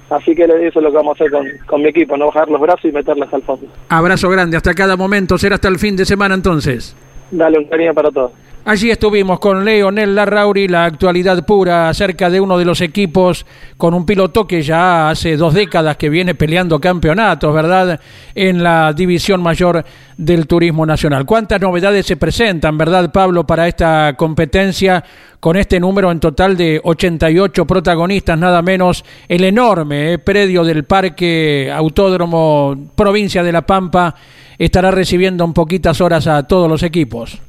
Así 0.09 0.35
que 0.35 0.43
eso 0.43 0.53
es 0.53 0.75
lo 0.75 0.91
que 0.91 0.97
vamos 0.97 1.19
a 1.19 1.23
hacer 1.23 1.31
con, 1.31 1.47
con 1.65 1.81
mi 1.81 1.89
equipo, 1.89 2.15
no 2.17 2.27
bajar 2.27 2.49
los 2.49 2.61
brazos 2.61 2.85
y 2.85 2.91
meterlas 2.91 3.33
al 3.33 3.41
fondo. 3.41 3.67
Abrazo 3.89 4.29
grande, 4.29 4.57
hasta 4.57 4.73
cada 4.73 4.95
momento, 4.95 5.37
será 5.37 5.55
hasta 5.55 5.69
el 5.69 5.79
fin 5.79 5.95
de 5.95 6.05
semana 6.05 6.35
entonces. 6.35 6.95
Dale 7.31 7.57
un 7.57 7.65
cariño 7.65 7.93
para 7.93 8.11
todos. 8.11 8.31
Allí 8.65 8.89
estuvimos 8.89 9.41
con 9.41 9.65
Leonel 9.65 10.15
Larrauri, 10.15 10.69
la 10.69 10.85
actualidad 10.85 11.45
pura 11.45 11.89
acerca 11.89 12.29
de 12.29 12.39
uno 12.39 12.57
de 12.57 12.63
los 12.63 12.79
equipos 12.79 13.45
con 13.75 13.93
un 13.93 14.05
piloto 14.05 14.47
que 14.47 14.61
ya 14.61 15.09
hace 15.09 15.35
dos 15.35 15.53
décadas 15.53 15.97
que 15.97 16.07
viene 16.07 16.33
peleando 16.33 16.79
campeonatos, 16.79 17.53
¿verdad? 17.53 17.99
En 18.33 18.63
la 18.63 18.93
división 18.93 19.43
mayor 19.43 19.83
del 20.15 20.47
turismo 20.47 20.85
nacional. 20.85 21.25
¿Cuántas 21.25 21.59
novedades 21.59 22.05
se 22.05 22.15
presentan, 22.15 22.77
verdad, 22.77 23.11
Pablo, 23.11 23.45
para 23.45 23.67
esta 23.67 24.13
competencia 24.15 25.03
con 25.41 25.57
este 25.57 25.77
número 25.77 26.09
en 26.09 26.21
total 26.21 26.55
de 26.55 26.79
88 26.81 27.67
protagonistas, 27.67 28.39
nada 28.39 28.61
menos 28.61 29.03
el 29.27 29.43
enorme 29.43 30.13
eh, 30.13 30.19
predio 30.19 30.63
del 30.63 30.85
Parque 30.85 31.69
Autódromo 31.69 32.77
Provincia 32.95 33.43
de 33.43 33.51
La 33.51 33.63
Pampa 33.63 34.15
estará 34.57 34.89
recibiendo 34.89 35.43
en 35.43 35.51
poquitas 35.51 35.99
horas 35.99 36.27
a 36.27 36.47
todos 36.47 36.69
los 36.69 36.81
equipos? 36.81 37.41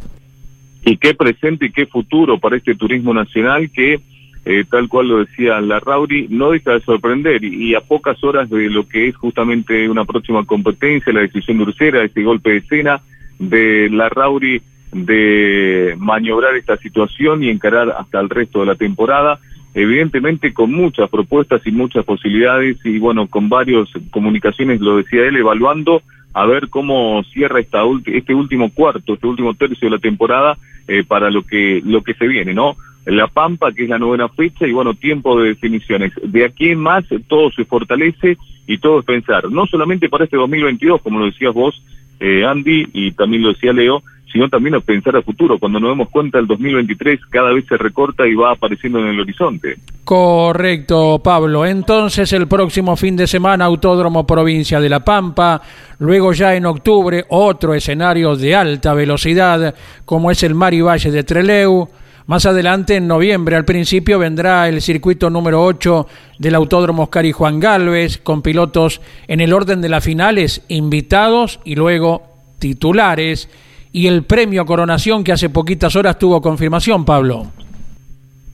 Y 0.84 0.96
qué 0.96 1.14
presente 1.14 1.66
y 1.66 1.72
qué 1.72 1.86
futuro 1.86 2.38
para 2.38 2.56
este 2.56 2.74
turismo 2.74 3.14
nacional 3.14 3.70
que, 3.70 4.00
eh, 4.44 4.64
tal 4.70 4.88
cual 4.88 5.08
lo 5.08 5.18
decía 5.24 5.60
la 5.60 5.80
Rauri, 5.80 6.28
no 6.28 6.50
deja 6.50 6.72
de 6.72 6.80
sorprender 6.80 7.42
y, 7.42 7.74
a 7.74 7.80
pocas 7.80 8.22
horas 8.22 8.50
de 8.50 8.68
lo 8.68 8.86
que 8.86 9.08
es 9.08 9.16
justamente 9.16 9.88
una 9.88 10.04
próxima 10.04 10.44
competencia, 10.44 11.12
la 11.12 11.20
decisión 11.20 11.56
de 11.58 11.64
Ursera, 11.64 12.04
este 12.04 12.22
golpe 12.22 12.50
de 12.50 12.56
escena 12.58 13.00
de 13.38 13.88
la 13.90 14.08
Rauri 14.10 14.60
de 14.92 15.94
maniobrar 15.98 16.54
esta 16.56 16.76
situación 16.76 17.42
y 17.42 17.48
encarar 17.48 17.90
hasta 17.90 18.20
el 18.20 18.28
resto 18.28 18.60
de 18.60 18.66
la 18.66 18.74
temporada, 18.76 19.40
evidentemente 19.72 20.52
con 20.52 20.70
muchas 20.70 21.08
propuestas 21.08 21.66
y 21.66 21.72
muchas 21.72 22.04
posibilidades 22.04 22.76
y 22.84 22.98
bueno, 22.98 23.26
con 23.26 23.48
varias 23.48 23.88
comunicaciones, 24.10 24.80
lo 24.80 24.98
decía 24.98 25.22
él, 25.22 25.36
evaluando 25.36 26.02
a 26.34 26.46
ver 26.46 26.68
cómo 26.68 27.22
cierra 27.32 27.60
esta 27.60 27.82
este 28.06 28.34
último 28.34 28.70
cuarto, 28.70 29.14
este 29.14 29.26
último 29.26 29.54
tercio 29.54 29.88
de 29.88 29.96
la 29.96 30.00
temporada 30.00 30.58
eh, 30.88 31.04
para 31.04 31.30
lo 31.30 31.42
que 31.42 31.80
lo 31.84 32.02
que 32.02 32.14
se 32.14 32.26
viene, 32.26 32.54
¿no? 32.54 32.76
La 33.06 33.26
Pampa, 33.28 33.72
que 33.72 33.84
es 33.84 33.88
la 33.88 33.98
novena 33.98 34.28
fecha, 34.28 34.66
y 34.66 34.72
bueno, 34.72 34.94
tiempo 34.94 35.38
de 35.38 35.48
definiciones. 35.48 36.12
De 36.22 36.44
aquí 36.44 36.70
en 36.70 36.78
más, 36.78 37.04
todo 37.28 37.50
se 37.50 37.64
fortalece 37.66 38.38
y 38.66 38.78
todo 38.78 39.00
es 39.00 39.04
pensar, 39.04 39.50
no 39.50 39.66
solamente 39.66 40.08
para 40.08 40.24
este 40.24 40.38
2022, 40.38 41.02
como 41.02 41.18
lo 41.18 41.26
decías 41.26 41.52
vos, 41.52 41.82
eh, 42.20 42.44
Andy, 42.46 42.88
y 42.92 43.12
también 43.12 43.42
lo 43.42 43.52
decía 43.52 43.72
Leo, 43.72 44.02
sino 44.34 44.48
también 44.48 44.74
a 44.74 44.80
pensar 44.80 45.14
a 45.14 45.22
futuro. 45.22 45.60
Cuando 45.60 45.78
nos 45.78 45.90
demos 45.90 46.10
cuenta, 46.10 46.40
el 46.40 46.48
2023 46.48 47.20
cada 47.30 47.52
vez 47.52 47.64
se 47.68 47.76
recorta 47.76 48.26
y 48.26 48.34
va 48.34 48.50
apareciendo 48.50 48.98
en 48.98 49.06
el 49.06 49.20
horizonte. 49.20 49.76
Correcto, 50.02 51.20
Pablo. 51.22 51.64
Entonces, 51.64 52.32
el 52.32 52.48
próximo 52.48 52.96
fin 52.96 53.14
de 53.14 53.28
semana, 53.28 53.66
Autódromo 53.66 54.26
Provincia 54.26 54.80
de 54.80 54.88
La 54.88 55.04
Pampa. 55.04 55.62
Luego, 56.00 56.32
ya 56.32 56.56
en 56.56 56.66
octubre, 56.66 57.24
otro 57.28 57.74
escenario 57.74 58.34
de 58.34 58.56
alta 58.56 58.92
velocidad, 58.92 59.72
como 60.04 60.32
es 60.32 60.42
el 60.42 60.56
Mari 60.56 60.80
Valle 60.80 61.12
de 61.12 61.22
Treleu. 61.22 61.88
Más 62.26 62.44
adelante, 62.44 62.96
en 62.96 63.06
noviembre, 63.06 63.54
al 63.54 63.64
principio, 63.64 64.18
vendrá 64.18 64.68
el 64.68 64.82
circuito 64.82 65.30
número 65.30 65.64
8 65.64 66.08
del 66.40 66.56
Autódromo 66.56 67.04
Oscar 67.04 67.24
y 67.24 67.30
Juan 67.30 67.60
Galvez, 67.60 68.18
con 68.18 68.42
pilotos 68.42 69.00
en 69.28 69.40
el 69.40 69.52
orden 69.52 69.80
de 69.80 69.90
las 69.90 70.02
finales, 70.02 70.64
invitados 70.66 71.60
y 71.64 71.76
luego 71.76 72.24
titulares 72.58 73.48
y 73.94 74.08
el 74.08 74.24
premio 74.24 74.66
Coronación 74.66 75.22
que 75.22 75.30
hace 75.30 75.48
poquitas 75.50 75.94
horas 75.94 76.18
tuvo 76.18 76.42
confirmación, 76.42 77.04
Pablo. 77.04 77.46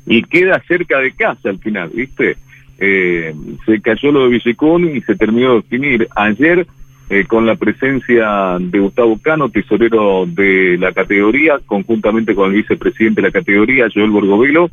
Y 0.06 0.22
queda 0.22 0.62
cerca 0.68 0.98
de 0.98 1.12
casa 1.12 1.48
al 1.48 1.58
final, 1.58 1.90
¿viste? 1.94 2.36
Eh, 2.78 3.34
se 3.64 3.80
cayó 3.80 4.12
lo 4.12 4.24
de 4.24 4.32
Villicún 4.32 4.94
y 4.94 5.00
se 5.00 5.16
terminó 5.16 5.54
de 5.54 5.56
definir 5.56 6.08
ayer 6.14 6.66
eh, 7.08 7.24
con 7.24 7.46
la 7.46 7.56
presencia 7.56 8.58
de 8.60 8.78
Gustavo 8.80 9.18
Cano, 9.18 9.48
tesorero 9.48 10.26
de 10.26 10.76
la 10.78 10.92
categoría, 10.92 11.58
conjuntamente 11.64 12.34
con 12.34 12.50
el 12.50 12.56
vicepresidente 12.56 13.22
de 13.22 13.28
la 13.28 13.32
categoría, 13.32 13.88
Joel 13.92 14.10
Borgovelo. 14.10 14.70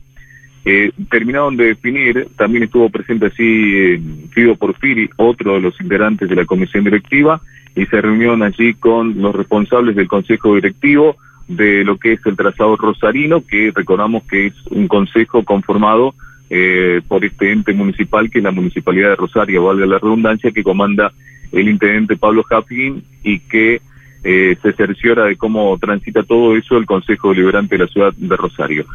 Eh, 0.66 0.92
terminaron 1.10 1.56
de 1.56 1.68
definir, 1.68 2.28
también 2.36 2.66
estuvo 2.66 2.90
presente 2.90 3.28
así 3.28 3.74
eh, 3.74 4.02
Fido 4.32 4.58
Porfiri, 4.58 5.10
otro 5.16 5.54
de 5.54 5.62
los 5.62 5.80
integrantes 5.80 6.28
de 6.28 6.36
la 6.36 6.46
comisión 6.46 6.84
directiva, 6.84 7.40
y 7.78 7.86
se 7.86 8.02
reunieron 8.02 8.42
allí 8.42 8.74
con 8.74 9.22
los 9.22 9.36
responsables 9.36 9.96
del 9.96 10.08
consejo 10.08 10.56
directivo 10.56 11.16
de 11.48 11.84
lo 11.84 11.98
que 11.98 12.14
es 12.14 12.26
el 12.26 12.36
trazado 12.36 12.76
rosarino, 12.76 13.46
que 13.46 13.72
recordamos 13.74 14.24
que 14.24 14.48
es 14.48 14.54
un 14.72 14.88
consejo 14.88 15.44
conformado 15.44 16.16
eh, 16.50 17.02
por 17.08 17.24
este 17.24 17.52
ente 17.52 17.74
municipal 17.74 18.32
que 18.32 18.40
es 18.40 18.44
la 18.44 18.52
municipalidad 18.52 19.10
de 19.10 19.16
Rosario, 19.16 19.64
valga 19.64 19.86
la 19.86 20.00
redundancia, 20.00 20.52
que 20.52 20.64
comanda 20.64 21.12
el 21.52 21.70
intendente 21.70 22.18
Pablo 22.18 22.42
Jafín 22.44 23.04
y 23.24 23.40
que 23.40 23.80
eh, 24.24 24.58
se 24.60 24.74
cerciora 24.74 25.26
de 25.26 25.38
cómo 25.38 25.78
transita 25.78 26.24
todo 26.24 26.58
eso 26.58 26.78
el 26.78 26.88
Consejo 26.88 27.30
Deliberante 27.30 27.78
de 27.78 27.84
la 27.84 27.92
ciudad 27.92 28.14
de 28.18 28.36
Rosario. 28.36 28.86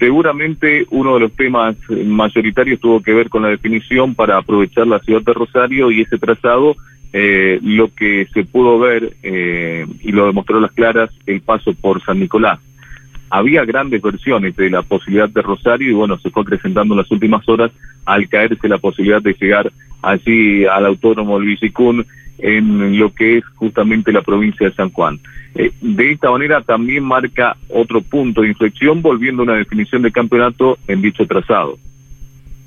Seguramente 0.00 0.84
uno 0.90 1.14
de 1.14 1.20
los 1.20 1.32
temas 1.32 1.76
mayoritarios 1.88 2.80
tuvo 2.80 3.00
que 3.00 3.14
ver 3.14 3.28
con 3.28 3.42
la 3.42 3.48
definición 3.48 4.16
para 4.16 4.36
aprovechar 4.36 4.88
la 4.88 4.98
ciudad 4.98 5.22
de 5.22 5.32
Rosario 5.32 5.92
y 5.92 6.02
ese 6.02 6.18
trazado 6.18 6.76
eh, 7.12 7.58
lo 7.62 7.92
que 7.94 8.26
se 8.32 8.44
pudo 8.44 8.78
ver, 8.78 9.16
eh, 9.22 9.86
y 10.02 10.12
lo 10.12 10.26
demostró 10.26 10.60
las 10.60 10.72
claras, 10.72 11.10
el 11.26 11.40
paso 11.40 11.72
por 11.74 12.02
San 12.04 12.20
Nicolás. 12.20 12.60
Había 13.30 13.64
grandes 13.64 14.02
versiones 14.02 14.54
de 14.56 14.70
la 14.70 14.82
posibilidad 14.82 15.28
de 15.28 15.42
Rosario 15.42 15.90
y 15.90 15.94
bueno, 15.94 16.18
se 16.18 16.30
fue 16.30 16.42
acrecentando 16.42 16.94
en 16.94 16.98
las 16.98 17.10
últimas 17.10 17.48
horas 17.48 17.72
al 18.04 18.28
caerse 18.28 18.68
la 18.68 18.78
posibilidad 18.78 19.20
de 19.20 19.34
llegar 19.34 19.72
allí 20.02 20.64
al 20.64 20.86
autónomo 20.86 21.38
Luis 21.38 21.60
en 22.38 22.98
lo 22.98 23.12
que 23.12 23.38
es 23.38 23.44
justamente 23.56 24.12
la 24.12 24.22
provincia 24.22 24.68
de 24.68 24.74
San 24.74 24.90
Juan. 24.90 25.18
Eh, 25.54 25.72
de 25.80 26.12
esta 26.12 26.30
manera 26.30 26.60
también 26.60 27.02
marca 27.02 27.56
otro 27.68 28.02
punto 28.02 28.42
de 28.42 28.48
inflexión 28.48 29.00
volviendo 29.00 29.42
a 29.42 29.44
una 29.44 29.54
definición 29.54 30.02
de 30.02 30.12
campeonato 30.12 30.78
en 30.86 31.00
dicho 31.00 31.26
trazado. 31.26 31.78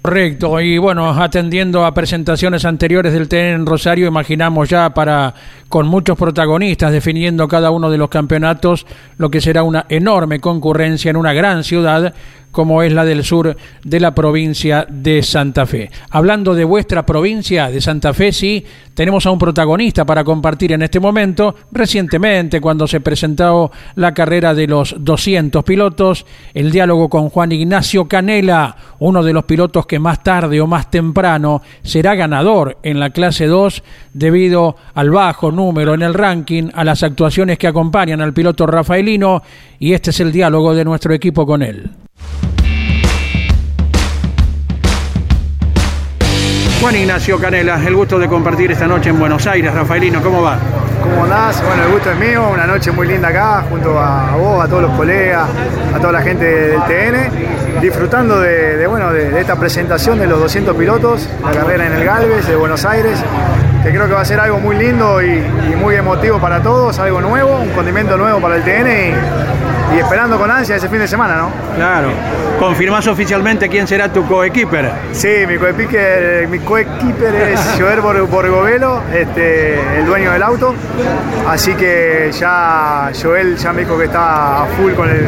Correcto, 0.02 0.62
y 0.62 0.78
bueno, 0.78 1.10
atendiendo 1.10 1.86
a 1.86 1.94
presentaciones 1.94 2.64
anteriores 2.64 3.12
del 3.12 3.28
TN 3.28 3.36
en 3.54 3.66
Rosario, 3.66 4.08
imaginamos 4.08 4.70
ya 4.70 4.90
para 4.92 5.34
con 5.68 5.88
muchos 5.88 6.18
protagonistas 6.18 6.94
definiendo 6.94 7.50
cada 7.50 7.70
uno 7.70 7.92
de 7.92 7.98
los 7.98 8.08
campeonatos 8.08 8.86
lo 9.18 9.30
que 9.30 9.42
será 9.42 9.64
una 9.64 9.86
enorme 9.90 10.40
concurrencia 10.40 11.12
en 11.12 11.18
una 11.18 11.34
gran 11.34 11.66
ciudad 11.66 12.14
como 12.52 12.84
es 12.84 12.94
la 12.94 13.06
del 13.06 13.24
sur 13.24 13.56
de 13.84 14.00
la 14.00 14.16
provincia 14.16 14.86
de 14.90 15.24
Santa 15.24 15.66
Fe. 15.66 15.90
Hablando 16.10 16.56
de 16.56 16.64
vuestra 16.64 17.06
provincia 17.06 17.70
de 17.70 17.82
Santa 17.82 18.14
Fe, 18.14 18.32
sí, 18.32 18.66
tenemos 18.94 19.26
a 19.26 19.32
un 19.32 19.40
protagonista 19.40 20.06
para 20.06 20.24
compartir 20.24 20.74
en 20.74 20.82
este 20.82 21.00
momento. 21.00 21.56
Recientemente, 21.72 22.60
cuando 22.60 22.88
se 22.88 23.00
presentó 23.00 23.72
la 23.96 24.14
carrera 24.14 24.54
de 24.54 24.68
los 24.68 24.96
200 24.98 25.64
pilotos, 25.64 26.26
el 26.54 26.72
diálogo 26.72 27.10
con 27.10 27.30
Juan 27.30 27.52
Ignacio 27.52 28.08
Canela, 28.08 28.76
uno 29.00 29.24
de 29.24 29.34
los 29.34 29.46
pilotos 29.46 29.86
que 29.86 30.00
más 30.00 30.22
tarde 30.22 30.60
o 30.60 30.68
más 30.68 30.92
temprano 30.92 31.62
será 31.84 32.16
ganador 32.16 32.78
en 32.84 33.00
la 33.00 33.12
clase 33.12 33.48
2 33.48 33.84
debido 34.14 34.76
al 34.94 35.10
bajo 35.12 35.52
número 35.52 35.94
en 35.94 36.02
el 36.02 36.14
ranking, 36.14 36.70
a 36.74 36.84
las 36.84 37.04
actuaciones 37.04 37.58
que 37.58 37.68
acompañan 37.68 38.22
al 38.22 38.34
piloto 38.34 38.66
rafaelino, 38.66 39.42
y 39.80 39.94
este 39.94 40.10
es 40.10 40.20
el 40.20 40.32
diálogo 40.32 40.74
de 40.74 40.86
nuestro 40.86 41.14
equipo 41.14 41.46
con 41.46 41.62
él. 41.62 41.90
Juan 46.82 46.96
Ignacio 46.96 47.38
Canela, 47.38 47.78
el 47.86 47.94
gusto 47.94 48.18
de 48.18 48.30
compartir 48.30 48.72
esta 48.72 48.88
noche 48.88 49.10
en 49.10 49.20
Buenos 49.20 49.46
Aires. 49.46 49.74
Rafaelino, 49.74 50.24
¿cómo 50.24 50.42
va? 50.42 50.58
¿Cómo 51.04 51.26
andás? 51.26 51.62
Bueno, 51.62 51.84
el 51.84 51.92
gusto 51.92 52.10
es 52.10 52.18
mío, 52.18 52.50
una 52.54 52.66
noche 52.66 52.92
muy 52.92 53.06
linda 53.06 53.28
acá, 53.28 53.66
junto 53.70 54.00
a 54.00 54.36
vos, 54.38 54.64
a 54.64 54.68
todos 54.70 54.84
los 54.84 54.92
colegas, 54.94 55.50
a 55.94 56.00
toda 56.00 56.14
la 56.14 56.22
gente 56.22 56.46
del 56.46 56.82
TN, 56.84 57.82
disfrutando 57.82 58.40
de, 58.40 58.88
bueno, 58.88 59.12
de, 59.12 59.40
esta 59.42 59.58
presentación 59.58 60.20
de 60.20 60.28
los 60.28 60.40
200 60.40 60.74
pilotos, 60.78 61.28
la 61.44 61.52
carrera 61.52 61.86
en 61.86 61.94
el 61.94 62.06
Galvez 62.06 62.48
de 62.48 62.56
Buenos 62.56 62.86
Aires, 62.86 63.20
que 63.84 63.90
creo 63.90 64.08
que 64.08 64.14
va 64.14 64.22
a 64.22 64.26
ser 64.26 64.40
algo 64.40 64.60
muy 64.60 64.78
lindo 64.78 65.22
y, 65.22 65.44
muy 65.76 65.96
emotivo 65.96 66.40
para 66.40 66.62
todos, 66.62 66.98
algo 67.00 67.20
nuevo, 67.20 67.60
un 67.60 67.70
condimento 67.70 68.16
nuevo 68.18 68.40
para 68.40 68.56
el 68.56 68.64
TN 68.64 69.69
y 69.96 70.00
esperando 70.00 70.38
con 70.38 70.50
ansia 70.52 70.76
ese 70.76 70.90
fin 70.90 71.00
de 71.00 71.08
semana, 71.08 71.36
¿no? 71.38 71.52
Claro. 71.76 72.10
¿Confirmás 72.60 73.08
oficialmente 73.08 73.70
quién 73.70 73.88
será 73.88 74.12
tu 74.12 74.26
coequiper? 74.28 74.92
Sí, 75.14 75.46
mi 75.48 75.58
coequiper, 75.58 76.48
mi 76.48 76.60
coequiper 76.60 77.34
es 77.36 77.60
Joer 77.80 78.02
Borgovelo, 78.02 79.02
este, 79.14 79.80
el 79.98 80.06
dueño 80.06 80.32
del 80.32 80.44
auto. 80.44 80.76
Así 81.48 81.74
que 81.76 82.32
ya 82.38 83.12
Joel 83.20 83.58
ya 83.58 83.74
me 83.74 83.82
dijo 83.82 83.98
que 83.98 84.06
está 84.06 84.64
a 84.64 84.66
full 84.68 84.94
con 84.94 85.10
el, 85.10 85.26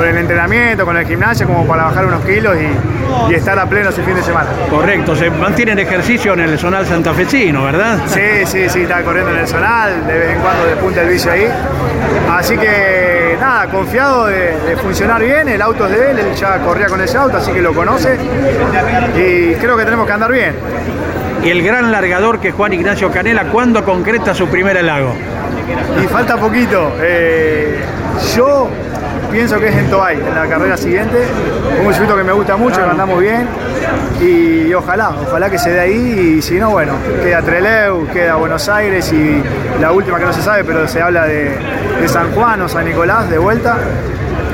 con 0.00 0.08
el 0.08 0.16
entrenamiento, 0.16 0.86
con 0.86 0.96
el 0.96 1.06
gimnasio, 1.06 1.46
como 1.46 1.66
para 1.66 1.84
bajar 1.84 2.06
unos 2.06 2.24
kilos 2.24 2.56
y, 2.56 3.34
estar 3.34 3.58
a 3.58 3.66
pleno 3.66 3.90
ese 3.90 4.02
fin 4.02 4.14
de 4.14 4.22
semana. 4.22 4.48
Correcto, 4.70 5.14
se 5.14 5.28
mantiene 5.28 5.72
el 5.72 5.80
ejercicio 5.80 6.32
en 6.32 6.40
el 6.40 6.58
zonal 6.58 6.86
santafesino, 6.86 7.64
¿verdad? 7.64 7.98
Sí, 8.06 8.46
sí, 8.46 8.66
sí, 8.70 8.82
está 8.82 9.02
corriendo 9.02 9.30
en 9.32 9.40
el 9.40 9.46
zonal, 9.46 10.06
de 10.06 10.18
vez 10.18 10.30
en 10.36 10.40
cuando 10.40 10.64
despunta 10.64 11.02
el 11.02 11.08
vicio 11.10 11.30
ahí. 11.30 11.46
Así 12.30 12.56
que 12.56 13.36
nada, 13.38 13.66
confiado 13.66 14.26
de, 14.26 14.74
funcionar 14.80 15.22
bien, 15.22 15.50
el 15.50 15.60
auto 15.60 15.86
es 15.86 15.92
de 15.92 16.10
él, 16.12 16.18
él 16.18 16.34
ya 16.34 16.58
corría 16.60 16.86
con 16.86 17.02
ese 17.02 17.18
auto, 17.18 17.36
así 17.36 17.52
que 17.52 17.60
lo 17.60 17.74
conoce 17.74 18.16
y 19.16 19.54
creo 19.56 19.76
que 19.76 19.84
tenemos 19.84 20.06
que 20.06 20.12
andar 20.12 20.32
bien. 20.32 20.54
Y 21.44 21.50
el 21.50 21.62
gran 21.62 21.92
largador 21.92 22.40
que 22.40 22.52
Juan 22.52 22.72
Ignacio 22.72 23.10
Canela, 23.10 23.44
¿cuándo 23.48 23.84
concreta 23.84 24.34
su 24.34 24.48
primer 24.48 24.78
helago? 24.78 25.14
Y 26.02 26.06
falta 26.06 26.38
poquito. 26.38 26.94
Eh, 27.00 27.80
yo 28.34 28.70
pienso 29.30 29.58
que 29.58 29.68
es 29.68 29.76
en 29.76 29.88
Tobay, 29.88 30.18
en 30.18 30.34
la 30.34 30.46
carrera 30.46 30.76
siguiente. 30.76 31.26
Un 31.84 31.92
circuito 31.92 32.16
que 32.16 32.24
me 32.24 32.32
gusta 32.32 32.56
mucho, 32.56 32.76
que 32.82 32.90
andamos 32.90 33.20
bien. 33.20 33.46
Y, 34.20 34.72
ojalá, 34.74 35.10
ojalá 35.26 35.50
que 35.50 35.58
se 35.58 35.70
dé 35.70 35.80
ahí. 35.80 36.36
Y 36.38 36.42
si 36.42 36.58
no, 36.58 36.70
bueno, 36.70 36.94
queda 37.22 37.42
Treleu, 37.42 38.06
queda 38.08 38.36
Buenos 38.36 38.68
Aires 38.68 39.12
y 39.12 39.42
la 39.80 39.92
última 39.92 40.18
que 40.18 40.24
no 40.26 40.32
se 40.32 40.42
sabe, 40.42 40.64
pero 40.64 40.86
se 40.88 41.00
habla 41.00 41.26
de, 41.26 41.56
de 42.00 42.08
San 42.08 42.32
Juan 42.32 42.62
o 42.62 42.68
San 42.68 42.84
Nicolás 42.84 43.30
de 43.30 43.38
vuelta. 43.38 43.78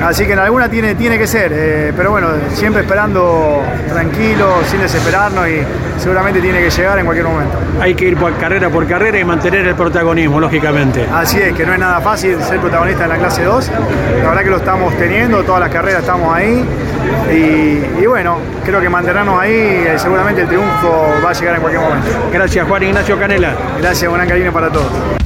Así 0.03 0.25
que 0.25 0.33
en 0.33 0.39
alguna 0.39 0.69
tiene, 0.69 0.95
tiene 0.95 1.17
que 1.17 1.27
ser, 1.27 1.51
eh, 1.53 1.93
pero 1.95 2.11
bueno, 2.11 2.27
siempre 2.53 2.81
esperando 2.81 3.63
tranquilo, 3.89 4.59
sin 4.69 4.79
desesperarnos 4.79 5.47
y 5.47 5.61
seguramente 5.99 6.39
tiene 6.39 6.61
que 6.61 6.69
llegar 6.69 6.99
en 6.99 7.05
cualquier 7.05 7.27
momento. 7.27 7.57
Hay 7.81 7.95
que 7.95 8.05
ir 8.05 8.17
por 8.17 8.35
carrera 8.37 8.69
por 8.69 8.87
carrera 8.87 9.19
y 9.19 9.25
mantener 9.25 9.67
el 9.67 9.75
protagonismo, 9.75 10.39
lógicamente. 10.39 11.07
Así 11.11 11.39
es, 11.39 11.53
que 11.53 11.65
no 11.65 11.73
es 11.73 11.79
nada 11.79 11.99
fácil 11.99 12.41
ser 12.41 12.59
protagonista 12.59 13.03
en 13.03 13.09
la 13.09 13.17
clase 13.17 13.43
2. 13.43 13.71
La 14.21 14.29
verdad 14.29 14.43
que 14.43 14.49
lo 14.49 14.57
estamos 14.57 14.95
teniendo, 14.97 15.43
todas 15.43 15.61
las 15.61 15.69
carreras 15.69 16.01
estamos 16.01 16.35
ahí. 16.35 16.63
Y, 17.31 18.05
bueno, 18.05 18.37
creo 18.63 18.79
que 18.79 18.89
mantenernos 18.89 19.39
ahí, 19.39 19.51
eh, 19.51 19.93
seguramente 19.97 20.41
el 20.41 20.47
triunfo 20.47 21.07
va 21.23 21.31
a 21.31 21.33
llegar 21.33 21.55
en 21.55 21.61
cualquier 21.61 21.83
momento. 21.83 22.07
Gracias 22.31 22.67
Juan 22.67 22.83
Ignacio 22.83 23.19
Canela. 23.19 23.53
Gracias, 23.81 24.09
buena 24.09 24.25
cariño 24.25 24.51
para 24.51 24.69
todos. 24.69 25.16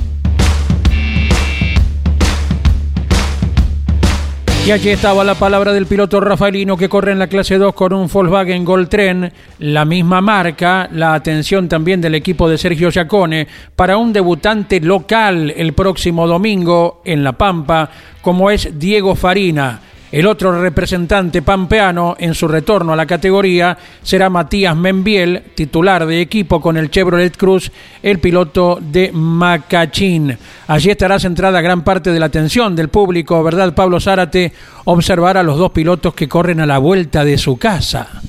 Y 4.64 4.70
allí 4.70 4.90
estaba 4.90 5.24
la 5.24 5.34
palabra 5.34 5.74
del 5.74 5.88
piloto 5.88 6.20
Rafaelino 6.20 6.78
que 6.78 6.88
corre 6.88 7.12
en 7.12 7.20
la 7.20 7.26
clase 7.26 7.58
2 7.58 7.74
con 7.74 7.94
un 7.94 8.08
Volkswagen 8.08 8.64
Goltren, 8.64 9.34
la 9.58 9.86
misma 9.86 10.22
marca, 10.22 10.88
la 10.92 11.16
atención 11.16 11.68
también 11.68 12.00
del 12.00 12.14
equipo 12.14 12.48
de 12.48 12.60
Sergio 12.60 12.92
Giacone 12.92 13.48
para 13.76 13.98
un 13.98 14.14
debutante 14.14 14.80
local 14.80 15.52
el 15.58 15.74
próximo 15.74 16.28
domingo 16.28 17.02
en 17.06 17.24
La 17.24 17.32
Pampa, 17.34 17.90
como 18.22 18.52
es 18.52 18.78
Diego 18.78 19.16
Farina. 19.16 19.80
El 20.12 20.28
otro 20.28 20.62
representante 20.62 21.42
pampeano 21.42 22.16
en 22.20 22.34
su 22.34 22.46
retorno 22.50 22.92
a 22.92 22.98
la 22.98 23.06
categoría 23.06 23.78
será 24.02 24.30
Matías 24.30 24.76
Membiel, 24.76 25.42
titular 25.56 26.06
de 26.06 26.20
equipo 26.20 26.60
con 26.60 26.76
el 26.76 26.92
Chevrolet 26.92 27.38
Cruz, 27.38 27.72
el 28.04 28.20
piloto 28.20 28.78
de 28.82 29.12
Macachín. 29.14 30.36
Allí 30.68 30.90
estará 30.90 31.18
centrada 31.18 31.62
gran 31.62 31.86
parte 31.86 32.12
de 32.12 32.20
la 32.20 32.26
atención 32.26 32.76
del 32.76 32.90
público, 32.90 33.42
¿verdad, 33.42 33.74
Pablo 33.74 34.02
Zárate? 34.02 34.52
Observar 34.84 35.38
a 35.38 35.44
los 35.44 35.58
dos 35.58 35.72
pilotos 35.72 36.14
que 36.14 36.28
corren 36.28 36.60
a 36.60 36.66
la 36.66 36.80
vuelta 36.80 37.24
de 37.24 37.38
su 37.38 37.58
casa. 37.58 38.22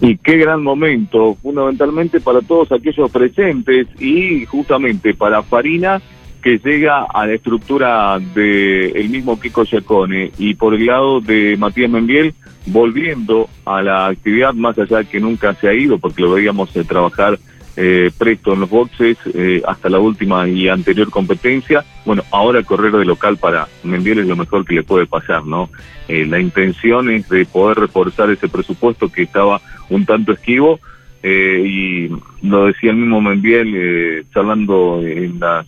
Y 0.00 0.16
qué 0.16 0.38
gran 0.38 0.62
momento, 0.62 1.36
fundamentalmente 1.42 2.20
para 2.20 2.40
todos 2.40 2.72
aquellos 2.72 3.10
presentes 3.10 3.86
y 4.00 4.46
justamente 4.46 5.12
para 5.12 5.42
Farina 5.42 6.00
que 6.42 6.58
llega 6.58 7.04
a 7.04 7.26
la 7.26 7.34
estructura 7.34 8.18
del 8.18 8.96
el 8.96 9.08
mismo 9.08 9.38
Kiko 9.38 9.64
Giacone 9.64 10.32
y 10.38 10.54
por 10.54 10.74
el 10.74 10.86
lado 10.86 11.20
de 11.20 11.56
Matías 11.56 11.90
Membiel 11.90 12.34
volviendo 12.66 13.48
a 13.64 13.82
la 13.82 14.06
actividad 14.06 14.54
más 14.54 14.78
allá 14.78 14.98
de 14.98 15.06
que 15.06 15.20
nunca 15.20 15.54
se 15.54 15.68
ha 15.68 15.74
ido 15.74 15.98
porque 15.98 16.22
lo 16.22 16.32
veíamos 16.32 16.74
eh, 16.76 16.84
trabajar 16.84 17.38
eh, 17.76 18.10
presto 18.16 18.54
en 18.54 18.60
los 18.60 18.70
boxes 18.70 19.18
eh, 19.34 19.62
hasta 19.66 19.88
la 19.88 19.98
última 19.98 20.48
y 20.48 20.68
anterior 20.68 21.10
competencia. 21.10 21.84
Bueno, 22.04 22.22
ahora 22.30 22.62
correr 22.62 22.92
de 22.92 23.04
local 23.04 23.36
para 23.36 23.68
Membiel 23.84 24.20
es 24.20 24.26
lo 24.26 24.36
mejor 24.36 24.64
que 24.64 24.74
le 24.74 24.82
puede 24.82 25.06
pasar, 25.06 25.44
¿no? 25.44 25.70
la 26.08 26.38
intención 26.38 27.10
es 27.10 27.28
de 27.28 27.44
poder 27.46 27.78
reforzar 27.78 28.30
ese 28.30 28.46
presupuesto 28.46 29.10
que 29.10 29.22
estaba 29.22 29.60
un 29.90 30.06
tanto 30.06 30.30
esquivo 30.30 30.78
eh, 31.22 31.62
y 31.66 32.46
lo 32.46 32.66
decía 32.66 32.90
el 32.90 32.96
mismo 32.96 33.20
Membiel 33.20 33.72
eh, 33.74 34.24
charlando 34.32 35.00
en 35.04 35.38
las 35.40 35.66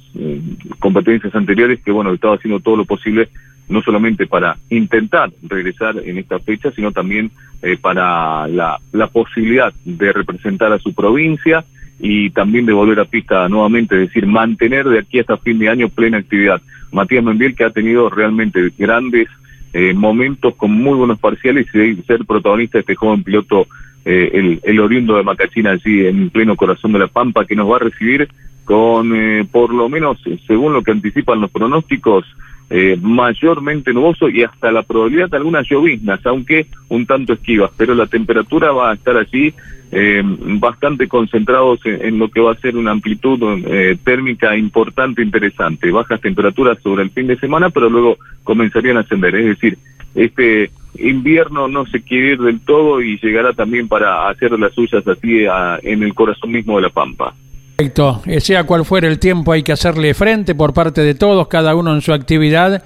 competencias 0.78 1.34
anteriores 1.34 1.80
que 1.82 1.90
bueno 1.90 2.12
estaba 2.12 2.36
haciendo 2.36 2.60
todo 2.60 2.76
lo 2.76 2.84
posible 2.84 3.28
no 3.68 3.82
solamente 3.82 4.26
para 4.26 4.56
intentar 4.70 5.30
regresar 5.42 5.96
en 6.04 6.18
esta 6.18 6.38
fecha 6.38 6.70
sino 6.72 6.92
también 6.92 7.30
eh, 7.62 7.76
para 7.80 8.46
la, 8.46 8.78
la 8.92 9.06
posibilidad 9.08 9.72
de 9.84 10.12
representar 10.12 10.72
a 10.72 10.78
su 10.78 10.94
provincia 10.94 11.64
y 11.98 12.30
también 12.30 12.66
de 12.66 12.72
volver 12.72 13.00
a 13.00 13.04
pista 13.04 13.48
nuevamente, 13.48 13.96
es 13.96 14.08
decir, 14.08 14.26
mantener 14.26 14.88
de 14.88 15.00
aquí 15.00 15.18
hasta 15.18 15.36
fin 15.38 15.58
de 15.58 15.68
año 15.68 15.88
plena 15.88 16.18
actividad. 16.18 16.62
Matías 16.92 17.24
Membiel 17.24 17.56
que 17.56 17.64
ha 17.64 17.70
tenido 17.70 18.08
realmente 18.08 18.70
grandes 18.78 19.28
eh, 19.72 19.92
momentos 19.92 20.54
con 20.54 20.70
muy 20.70 20.96
buenos 20.96 21.18
parciales 21.18 21.66
y 21.74 21.96
ser 22.02 22.24
protagonista 22.24 22.78
de 22.78 22.80
este 22.80 22.94
joven 22.94 23.22
piloto 23.22 23.66
eh, 24.10 24.30
el, 24.32 24.60
el, 24.62 24.80
oriundo 24.80 25.16
de 25.16 25.22
Macachina 25.22 25.72
allí 25.72 26.06
en 26.06 26.30
pleno 26.30 26.56
corazón 26.56 26.92
de 26.92 26.98
la 26.98 27.08
Pampa, 27.08 27.44
que 27.44 27.54
nos 27.54 27.70
va 27.70 27.76
a 27.76 27.80
recibir 27.80 28.26
con, 28.64 29.14
eh, 29.14 29.46
por 29.50 29.74
lo 29.74 29.90
menos, 29.90 30.18
según 30.46 30.72
lo 30.72 30.82
que 30.82 30.92
anticipan 30.92 31.42
los 31.42 31.50
pronósticos, 31.50 32.24
eh, 32.70 32.98
mayormente 33.00 33.92
nuboso 33.92 34.30
y 34.30 34.42
hasta 34.44 34.72
la 34.72 34.82
probabilidad 34.82 35.28
de 35.28 35.36
algunas 35.36 35.68
lloviznas, 35.68 36.24
aunque 36.24 36.66
un 36.88 37.04
tanto 37.04 37.34
esquivas, 37.34 37.70
pero 37.76 37.94
la 37.94 38.06
temperatura 38.06 38.72
va 38.72 38.90
a 38.90 38.94
estar 38.94 39.16
allí 39.16 39.52
eh, 39.90 40.22
bastante 40.24 41.06
concentrados 41.06 41.80
en, 41.84 42.18
lo 42.18 42.28
que 42.28 42.40
va 42.40 42.52
a 42.52 42.60
ser 42.60 42.76
una 42.76 42.92
amplitud 42.92 43.40
eh, 43.66 43.96
térmica 44.04 44.56
importante, 44.56 45.22
interesante. 45.22 45.90
Bajas 45.90 46.20
temperaturas 46.20 46.78
sobre 46.82 47.02
el 47.02 47.10
fin 47.10 47.26
de 47.26 47.38
semana, 47.38 47.70
pero 47.70 47.88
luego 47.88 48.16
comenzarían 48.42 48.98
a 48.98 49.00
ascender. 49.00 49.34
Es 49.34 49.46
decir, 49.46 49.78
este 50.14 50.70
invierno 50.96 51.68
no 51.68 51.86
se 51.86 52.02
quiere 52.02 52.32
ir 52.32 52.40
del 52.40 52.60
todo 52.60 53.00
y 53.00 53.18
llegará 53.18 53.52
también 53.52 53.88
para 53.88 54.28
hacer 54.28 54.52
las 54.52 54.72
suyas 54.72 55.06
así 55.06 55.44
en 55.82 56.02
el 56.02 56.14
corazón 56.14 56.52
mismo 56.52 56.76
de 56.76 56.82
la 56.82 56.90
Pampa. 56.90 57.34
Perfecto, 57.76 58.22
eh, 58.26 58.40
sea 58.40 58.64
cual 58.64 58.84
fuera 58.84 59.06
el 59.06 59.20
tiempo 59.20 59.52
hay 59.52 59.62
que 59.62 59.70
hacerle 59.70 60.12
frente 60.12 60.56
por 60.56 60.74
parte 60.74 61.02
de 61.02 61.14
todos, 61.14 61.46
cada 61.46 61.76
uno 61.76 61.94
en 61.94 62.00
su 62.00 62.12
actividad 62.12 62.82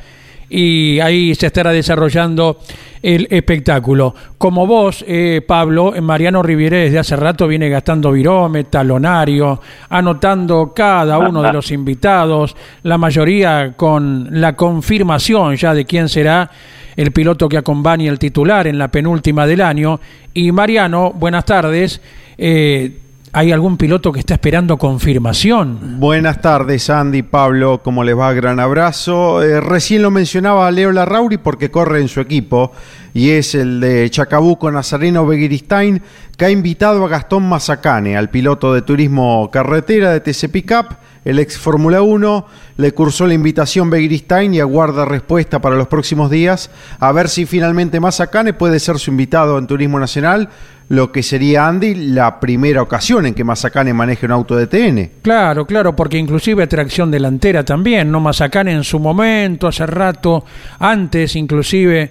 y 0.54 1.00
ahí 1.00 1.34
se 1.34 1.46
estará 1.46 1.72
desarrollando 1.72 2.58
el 3.00 3.26
espectáculo. 3.30 4.14
Como 4.36 4.66
vos, 4.66 5.02
eh, 5.08 5.40
Pablo, 5.46 5.94
Mariano 6.02 6.42
Riviere 6.42 6.84
desde 6.84 6.98
hace 6.98 7.16
rato 7.16 7.48
viene 7.48 7.70
gastando 7.70 8.12
virome, 8.12 8.64
talonario, 8.64 9.58
anotando 9.88 10.74
cada 10.74 11.18
uno 11.18 11.40
de 11.40 11.54
los 11.54 11.70
invitados, 11.72 12.54
la 12.82 12.98
mayoría 12.98 13.72
con 13.76 14.28
la 14.30 14.54
confirmación 14.54 15.56
ya 15.56 15.72
de 15.72 15.86
quién 15.86 16.10
será 16.10 16.50
el 16.96 17.12
piloto 17.12 17.48
que 17.48 17.56
acompañe 17.56 18.06
el 18.06 18.18
titular 18.18 18.66
en 18.66 18.76
la 18.76 18.88
penúltima 18.88 19.46
del 19.46 19.62
año. 19.62 20.00
Y 20.34 20.52
Mariano, 20.52 21.12
buenas 21.12 21.46
tardes. 21.46 22.02
Eh, 22.36 22.98
¿Hay 23.34 23.50
algún 23.50 23.78
piloto 23.78 24.12
que 24.12 24.20
está 24.20 24.34
esperando 24.34 24.76
confirmación? 24.76 25.98
Buenas 25.98 26.42
tardes, 26.42 26.90
Andy, 26.90 27.22
Pablo, 27.22 27.80
¿cómo 27.82 28.04
les 28.04 28.14
va? 28.14 28.30
Gran 28.34 28.60
abrazo. 28.60 29.42
Eh, 29.42 29.58
recién 29.58 30.02
lo 30.02 30.10
mencionaba 30.10 30.70
Leo 30.70 30.92
Larrauri 30.92 31.38
porque 31.38 31.70
corre 31.70 32.02
en 32.02 32.08
su 32.08 32.20
equipo 32.20 32.72
y 33.14 33.30
es 33.30 33.54
el 33.54 33.80
de 33.80 34.10
Chacabuco 34.10 34.70
Nazareno 34.70 35.24
Begiristain, 35.24 36.02
que 36.36 36.44
ha 36.44 36.50
invitado 36.50 37.06
a 37.06 37.08
Gastón 37.08 37.48
Mazacane, 37.48 38.18
al 38.18 38.28
piloto 38.28 38.74
de 38.74 38.82
turismo 38.82 39.50
carretera 39.50 40.12
de 40.12 40.20
TC 40.20 40.50
Pickup, 40.50 40.96
el 41.24 41.38
ex 41.38 41.56
Fórmula 41.56 42.02
1, 42.02 42.46
le 42.76 42.92
cursó 42.92 43.26
la 43.26 43.32
invitación 43.32 43.88
Begiristain 43.88 44.52
y 44.52 44.60
aguarda 44.60 45.06
respuesta 45.06 45.58
para 45.60 45.76
los 45.76 45.88
próximos 45.88 46.30
días 46.30 46.70
a 46.98 47.12
ver 47.12 47.30
si 47.30 47.46
finalmente 47.46 47.98
Mazacane 47.98 48.52
puede 48.52 48.78
ser 48.78 48.98
su 48.98 49.10
invitado 49.10 49.56
en 49.56 49.66
Turismo 49.66 49.98
Nacional 49.98 50.50
lo 50.92 51.10
que 51.10 51.22
sería, 51.22 51.68
Andy, 51.68 51.94
la 51.94 52.38
primera 52.38 52.82
ocasión 52.82 53.24
en 53.24 53.32
que 53.32 53.44
Mazacane 53.44 53.94
maneje 53.94 54.26
un 54.26 54.32
auto 54.32 54.54
de 54.54 54.66
TN. 54.66 55.22
Claro, 55.22 55.66
claro, 55.66 55.96
porque 55.96 56.18
inclusive 56.18 56.66
tracción 56.66 57.10
delantera 57.10 57.64
también, 57.64 58.10
¿no? 58.10 58.20
Mazacane 58.20 58.72
en 58.72 58.84
su 58.84 58.98
momento, 58.98 59.66
hace 59.66 59.86
rato, 59.86 60.44
antes 60.78 61.34
inclusive 61.34 62.10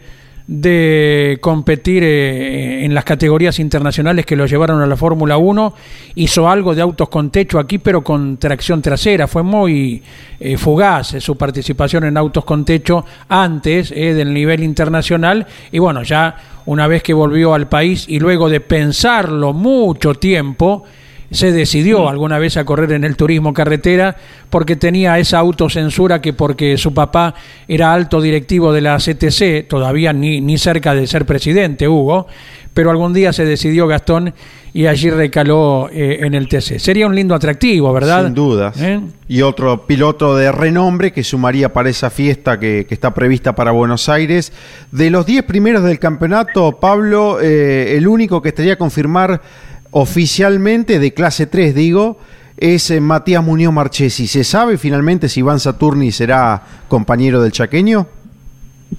de 0.53 1.37
competir 1.39 2.03
eh, 2.03 2.83
en 2.83 2.93
las 2.93 3.05
categorías 3.05 3.57
internacionales 3.57 4.25
que 4.25 4.35
lo 4.35 4.45
llevaron 4.45 4.81
a 4.81 4.85
la 4.85 4.97
Fórmula 4.97 5.37
1. 5.37 5.73
Hizo 6.15 6.49
algo 6.49 6.75
de 6.75 6.81
autos 6.81 7.07
con 7.07 7.29
techo 7.29 7.57
aquí, 7.57 7.77
pero 7.77 8.03
con 8.03 8.35
tracción 8.35 8.81
trasera. 8.81 9.29
Fue 9.29 9.43
muy 9.43 10.03
eh, 10.41 10.57
fugaz 10.57 11.15
su 11.19 11.37
participación 11.37 12.03
en 12.03 12.17
autos 12.17 12.43
con 12.43 12.65
techo 12.65 13.05
antes 13.29 13.93
eh, 13.95 14.13
del 14.13 14.33
nivel 14.33 14.61
internacional. 14.61 15.47
Y 15.71 15.79
bueno, 15.79 16.03
ya 16.03 16.35
una 16.65 16.85
vez 16.85 17.01
que 17.01 17.13
volvió 17.13 17.53
al 17.53 17.69
país 17.69 18.03
y 18.09 18.19
luego 18.19 18.49
de 18.49 18.59
pensarlo 18.59 19.53
mucho 19.53 20.15
tiempo, 20.15 20.83
se 21.31 21.51
decidió 21.51 22.09
alguna 22.09 22.37
vez 22.39 22.57
a 22.57 22.65
correr 22.65 22.91
en 22.91 23.03
el 23.03 23.15
turismo 23.15 23.53
carretera 23.53 24.15
porque 24.49 24.75
tenía 24.75 25.17
esa 25.17 25.39
autocensura 25.39 26.21
que 26.21 26.33
porque 26.33 26.77
su 26.77 26.93
papá 26.93 27.33
era 27.67 27.93
alto 27.93 28.21
directivo 28.21 28.73
de 28.73 28.81
la 28.81 28.97
CTC, 28.97 29.67
todavía 29.67 30.11
ni, 30.13 30.41
ni 30.41 30.57
cerca 30.57 30.93
de 30.93 31.07
ser 31.07 31.25
presidente, 31.25 31.87
Hugo, 31.87 32.27
pero 32.73 32.91
algún 32.91 33.13
día 33.13 33.33
se 33.33 33.45
decidió 33.45 33.87
Gastón 33.87 34.33
y 34.73 34.85
allí 34.85 35.09
recaló 35.09 35.89
eh, 35.91 36.19
en 36.21 36.33
el 36.33 36.47
TC. 36.47 36.79
Sería 36.79 37.05
un 37.05 37.15
lindo 37.15 37.35
atractivo, 37.35 37.91
¿verdad? 37.91 38.23
Sin 38.23 38.33
dudas. 38.33 38.81
¿Eh? 38.81 39.01
Y 39.27 39.41
otro 39.41 39.85
piloto 39.85 40.35
de 40.37 40.51
renombre 40.51 41.11
que 41.11 41.23
sumaría 41.23 41.73
para 41.73 41.89
esa 41.89 42.09
fiesta 42.09 42.59
que, 42.59 42.85
que 42.87 42.93
está 42.93 43.13
prevista 43.13 43.53
para 43.53 43.71
Buenos 43.71 44.07
Aires. 44.07 44.53
De 44.91 45.09
los 45.09 45.25
10 45.25 45.43
primeros 45.43 45.83
del 45.83 45.99
campeonato, 45.99 46.79
Pablo, 46.79 47.39
eh, 47.41 47.97
el 47.97 48.07
único 48.07 48.41
que 48.41 48.49
estaría 48.49 48.73
a 48.73 48.77
confirmar 48.77 49.41
oficialmente 49.91 50.99
de 50.99 51.13
clase 51.13 51.47
3, 51.47 51.75
digo, 51.75 52.19
es 52.57 52.91
eh, 52.91 53.01
Matías 53.01 53.43
Muñoz 53.43 53.73
Marchesi. 53.73 54.27
¿Se 54.27 54.43
sabe 54.43 54.77
finalmente 54.77 55.29
si 55.29 55.41
Iván 55.41 55.59
Saturni 55.59 56.11
será 56.11 56.61
compañero 56.87 57.41
del 57.41 57.51
chaqueño? 57.51 58.07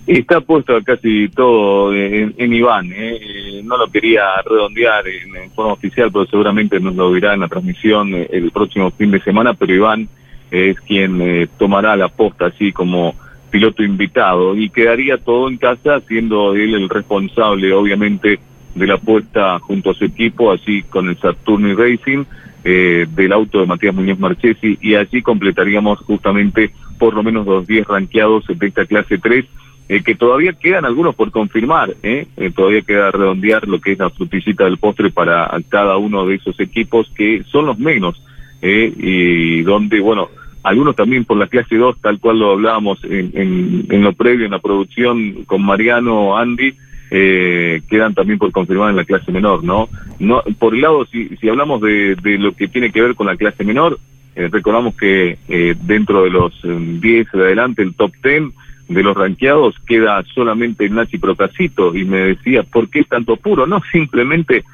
Está 0.06 0.40
puesto 0.40 0.80
casi 0.82 1.28
todo 1.28 1.94
en, 1.94 2.52
Iván. 2.52 2.92
¿eh? 2.92 3.18
¿eh? 3.20 3.62
No 3.62 3.76
lo 3.76 3.88
quería 3.88 4.22
redondear 4.44 5.04
en, 5.06 5.50
forma 5.50 5.74
oficial, 5.74 6.10
pero 6.10 6.26
seguramente 6.26 6.80
nos 6.80 6.94
lo 6.94 7.12
dirá 7.12 7.34
en 7.34 7.40
la 7.40 7.48
transmisión 7.48 8.14
eh, 8.14 8.26
el 8.32 8.50
próximo 8.50 8.90
fin 8.90 9.10
de 9.10 9.20
semana. 9.20 9.54
Pero 9.54 9.74
Iván 9.74 10.08
es 10.50 10.78
quien 10.80 11.48
tomará 11.58 11.96
la 11.96 12.08
posta 12.08 12.46
así 12.46 12.72
como 12.72 13.14
piloto 13.50 13.82
invitado 13.82 14.54
y 14.56 14.68
quedaría 14.68 15.18
todo 15.18 15.48
en 15.48 15.56
casa, 15.56 16.00
siendo 16.00 16.54
él 16.54 16.74
el 16.74 16.88
responsable, 16.88 17.72
obviamente, 17.72 18.38
de 18.74 18.86
la 18.86 18.94
apuesta 18.94 19.58
junto 19.60 19.90
a 19.90 19.94
su 19.94 20.04
equipo, 20.04 20.52
así 20.52 20.82
con 20.82 21.08
el 21.08 21.18
Saturni 21.18 21.74
Racing, 21.74 22.24
eh, 22.64 23.06
del 23.14 23.32
auto 23.32 23.60
de 23.60 23.66
Matías 23.66 23.94
Muñoz 23.94 24.18
Marchesi, 24.18 24.78
y 24.80 24.94
allí 24.94 25.22
completaríamos 25.22 25.98
justamente 26.00 26.72
por 26.98 27.14
lo 27.14 27.22
menos 27.22 27.46
los 27.46 27.66
10 27.66 27.86
ranqueados 27.86 28.44
de 28.46 28.66
esta 28.66 28.86
clase 28.86 29.18
3, 29.18 29.44
eh, 29.88 30.02
que 30.02 30.14
todavía 30.14 30.52
quedan 30.52 30.84
algunos 30.84 31.14
por 31.14 31.30
confirmar, 31.32 31.94
¿eh? 32.02 32.26
todavía 32.54 32.82
queda 32.82 33.10
redondear 33.10 33.66
lo 33.66 33.80
que 33.80 33.92
es 33.92 33.98
la 33.98 34.10
fruticita 34.10 34.64
del 34.64 34.78
postre 34.78 35.10
para 35.10 35.50
cada 35.68 35.96
uno 35.96 36.24
de 36.26 36.36
esos 36.36 36.58
equipos, 36.60 37.10
que 37.16 37.42
son 37.50 37.66
los 37.66 37.78
menos, 37.78 38.22
y 38.62 39.62
donde, 39.62 39.98
bueno, 39.98 40.28
algunos 40.62 40.94
también 40.94 41.24
por 41.24 41.36
la 41.36 41.48
clase 41.48 41.76
2, 41.76 41.96
tal 42.00 42.20
cual 42.20 42.38
lo 42.38 42.52
hablábamos 42.52 43.02
en, 43.04 43.86
en, 43.90 44.02
lo 44.02 44.12
previo, 44.12 44.44
en 44.44 44.52
la 44.52 44.60
producción 44.60 45.44
con 45.44 45.62
Mariano, 45.62 46.36
Andy, 46.36 46.74
eh, 47.14 47.82
quedan 47.90 48.14
también 48.14 48.38
por 48.38 48.50
confirmar 48.52 48.88
en 48.88 48.96
la 48.96 49.04
clase 49.04 49.30
menor, 49.30 49.62
¿no? 49.62 49.90
no 50.18 50.42
por 50.58 50.74
el 50.74 50.80
lado, 50.80 51.04
si, 51.04 51.28
si 51.36 51.48
hablamos 51.48 51.82
de, 51.82 52.16
de 52.16 52.38
lo 52.38 52.52
que 52.52 52.68
tiene 52.68 52.90
que 52.90 53.02
ver 53.02 53.14
con 53.14 53.26
la 53.26 53.36
clase 53.36 53.64
menor, 53.64 53.98
eh, 54.34 54.48
recordamos 54.50 54.96
que 54.96 55.36
eh, 55.48 55.74
dentro 55.82 56.24
de 56.24 56.30
los 56.30 56.58
10 56.62 57.04
eh, 57.04 57.26
de 57.36 57.44
adelante, 57.44 57.82
el 57.82 57.94
top 57.94 58.12
10 58.24 58.44
de 58.88 59.02
los 59.02 59.14
ranqueados, 59.14 59.74
queda 59.86 60.22
solamente 60.34 60.88
Nachi 60.88 61.18
Procasito 61.18 61.94
y 61.94 62.04
me 62.04 62.18
decía, 62.18 62.62
¿por 62.62 62.88
qué 62.88 63.04
tanto 63.04 63.36
puro? 63.36 63.66
No, 63.66 63.82
simplemente 63.92 64.64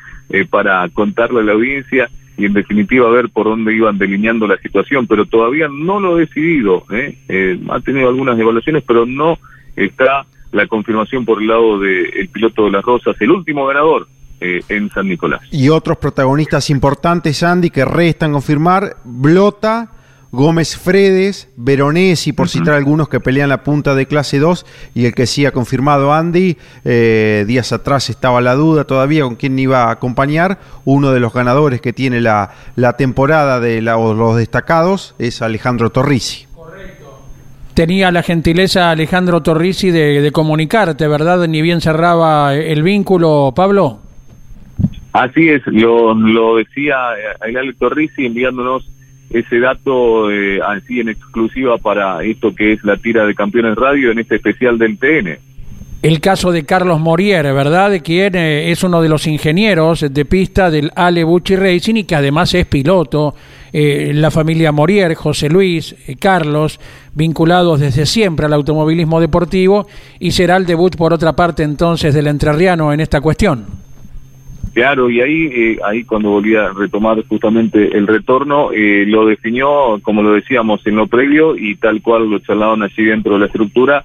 para 0.50 0.86
contarle 0.90 1.40
a 1.40 1.42
la 1.42 1.52
audiencia 1.52 2.10
y 2.36 2.44
en 2.44 2.52
definitiva 2.52 3.10
ver 3.10 3.30
por 3.30 3.46
dónde 3.46 3.74
iban 3.74 3.96
delineando 3.96 4.46
la 4.46 4.58
situación, 4.58 5.06
pero 5.06 5.24
todavía 5.24 5.68
no 5.68 5.98
lo 5.98 6.18
he 6.18 6.26
decidido. 6.26 6.84
¿eh? 6.92 7.58
ha 7.70 7.80
tenido 7.80 8.08
algunas 8.08 8.38
evaluaciones, 8.38 8.84
pero 8.86 9.06
no 9.06 9.38
está 9.74 10.26
la 10.52 10.66
confirmación 10.66 11.24
por 11.24 11.40
el 11.40 11.48
lado 11.48 11.78
del 11.78 12.28
piloto 12.28 12.64
de 12.64 12.70
las 12.70 12.84
Rosas, 12.84 13.16
el 13.20 13.30
último 13.30 13.66
ganador 13.66 14.06
eh, 14.40 14.60
en 14.68 14.90
San 14.90 15.08
Nicolás. 15.08 15.42
Y 15.50 15.68
otros 15.68 15.98
protagonistas 15.98 16.70
importantes, 16.70 17.42
Andy, 17.42 17.70
que 17.70 17.84
restan 17.84 18.32
confirmar, 18.32 18.96
Blota, 19.04 19.90
Gómez 20.30 20.76
Fredes, 20.76 21.48
Veronesi, 21.56 22.32
por 22.32 22.48
citar 22.48 22.74
algunos 22.74 23.08
que 23.08 23.18
pelean 23.18 23.48
la 23.48 23.62
punta 23.62 23.94
de 23.94 24.06
clase 24.06 24.38
2, 24.38 24.66
y 24.94 25.06
el 25.06 25.14
que 25.14 25.26
sí 25.26 25.46
ha 25.46 25.52
confirmado 25.52 26.12
Andy, 26.12 26.58
eh, 26.84 27.44
días 27.46 27.72
atrás 27.72 28.10
estaba 28.10 28.40
la 28.40 28.54
duda 28.54 28.84
todavía 28.84 29.22
con 29.22 29.36
quién 29.36 29.58
iba 29.58 29.84
a 29.84 29.90
acompañar, 29.90 30.58
uno 30.84 31.12
de 31.12 31.20
los 31.20 31.32
ganadores 31.32 31.80
que 31.80 31.94
tiene 31.94 32.20
la, 32.20 32.52
la 32.76 32.96
temporada 32.96 33.58
de 33.58 33.80
los 33.80 34.36
destacados 34.36 35.14
es 35.18 35.40
Alejandro 35.40 35.90
Torrisi 35.90 36.47
tenía 37.78 38.10
la 38.10 38.24
gentileza 38.24 38.90
Alejandro 38.90 39.40
Torrisi 39.40 39.92
de, 39.92 40.20
de, 40.20 40.32
comunicarte, 40.32 41.06
¿verdad? 41.06 41.46
Ni 41.46 41.62
bien 41.62 41.80
cerraba 41.80 42.52
el 42.56 42.82
vínculo, 42.82 43.52
Pablo. 43.54 44.00
Así 45.12 45.48
es, 45.48 45.64
lo, 45.68 46.12
lo 46.12 46.56
decía 46.56 46.96
Ailale 47.40 47.72
Torrisi 47.74 48.26
enviándonos 48.26 48.90
ese 49.30 49.60
dato 49.60 50.28
eh, 50.28 50.58
así 50.60 50.98
en 50.98 51.10
exclusiva 51.10 51.78
para 51.78 52.24
esto 52.24 52.52
que 52.52 52.72
es 52.72 52.82
la 52.82 52.96
tira 52.96 53.24
de 53.24 53.36
Campeones 53.36 53.76
Radio 53.76 54.10
en 54.10 54.18
este 54.18 54.34
especial 54.34 54.76
del 54.76 54.98
TN. 54.98 55.38
El 56.00 56.20
caso 56.20 56.52
de 56.52 56.64
Carlos 56.64 57.00
Morier, 57.00 57.42
¿verdad? 57.52 58.00
Quien 58.04 58.36
eh, 58.36 58.70
es 58.70 58.84
uno 58.84 59.02
de 59.02 59.08
los 59.08 59.26
ingenieros 59.26 60.06
de 60.08 60.24
pista 60.24 60.70
del 60.70 60.92
Ale 60.94 61.24
Bucci 61.24 61.56
Racing 61.56 61.96
y 61.96 62.04
que 62.04 62.14
además 62.14 62.54
es 62.54 62.66
piloto. 62.66 63.34
Eh, 63.72 64.12
la 64.14 64.30
familia 64.30 64.70
Morier, 64.70 65.14
José 65.14 65.48
Luis, 65.48 65.96
Carlos, 66.20 66.78
vinculados 67.14 67.80
desde 67.80 68.06
siempre 68.06 68.46
al 68.46 68.52
automovilismo 68.52 69.20
deportivo 69.20 69.88
y 70.20 70.30
será 70.30 70.56
el 70.56 70.66
debut 70.66 70.96
por 70.96 71.12
otra 71.12 71.34
parte 71.34 71.64
entonces 71.64 72.14
del 72.14 72.28
entrerriano 72.28 72.92
en 72.92 73.00
esta 73.00 73.20
cuestión. 73.20 73.66
Claro, 74.78 75.10
y 75.10 75.20
ahí, 75.20 75.46
eh, 75.46 75.78
ahí 75.84 76.04
cuando 76.04 76.30
volví 76.30 76.54
a 76.54 76.68
retomar 76.68 77.26
justamente 77.26 77.98
el 77.98 78.06
retorno, 78.06 78.70
eh, 78.72 79.04
lo 79.08 79.26
definió, 79.26 79.98
como 80.02 80.22
lo 80.22 80.34
decíamos 80.34 80.86
en 80.86 80.94
lo 80.94 81.08
previo, 81.08 81.56
y 81.56 81.74
tal 81.74 82.00
cual 82.00 82.30
lo 82.30 82.38
charlaban 82.38 82.84
allí 82.84 83.04
dentro 83.04 83.32
de 83.32 83.40
la 83.40 83.46
estructura, 83.46 84.04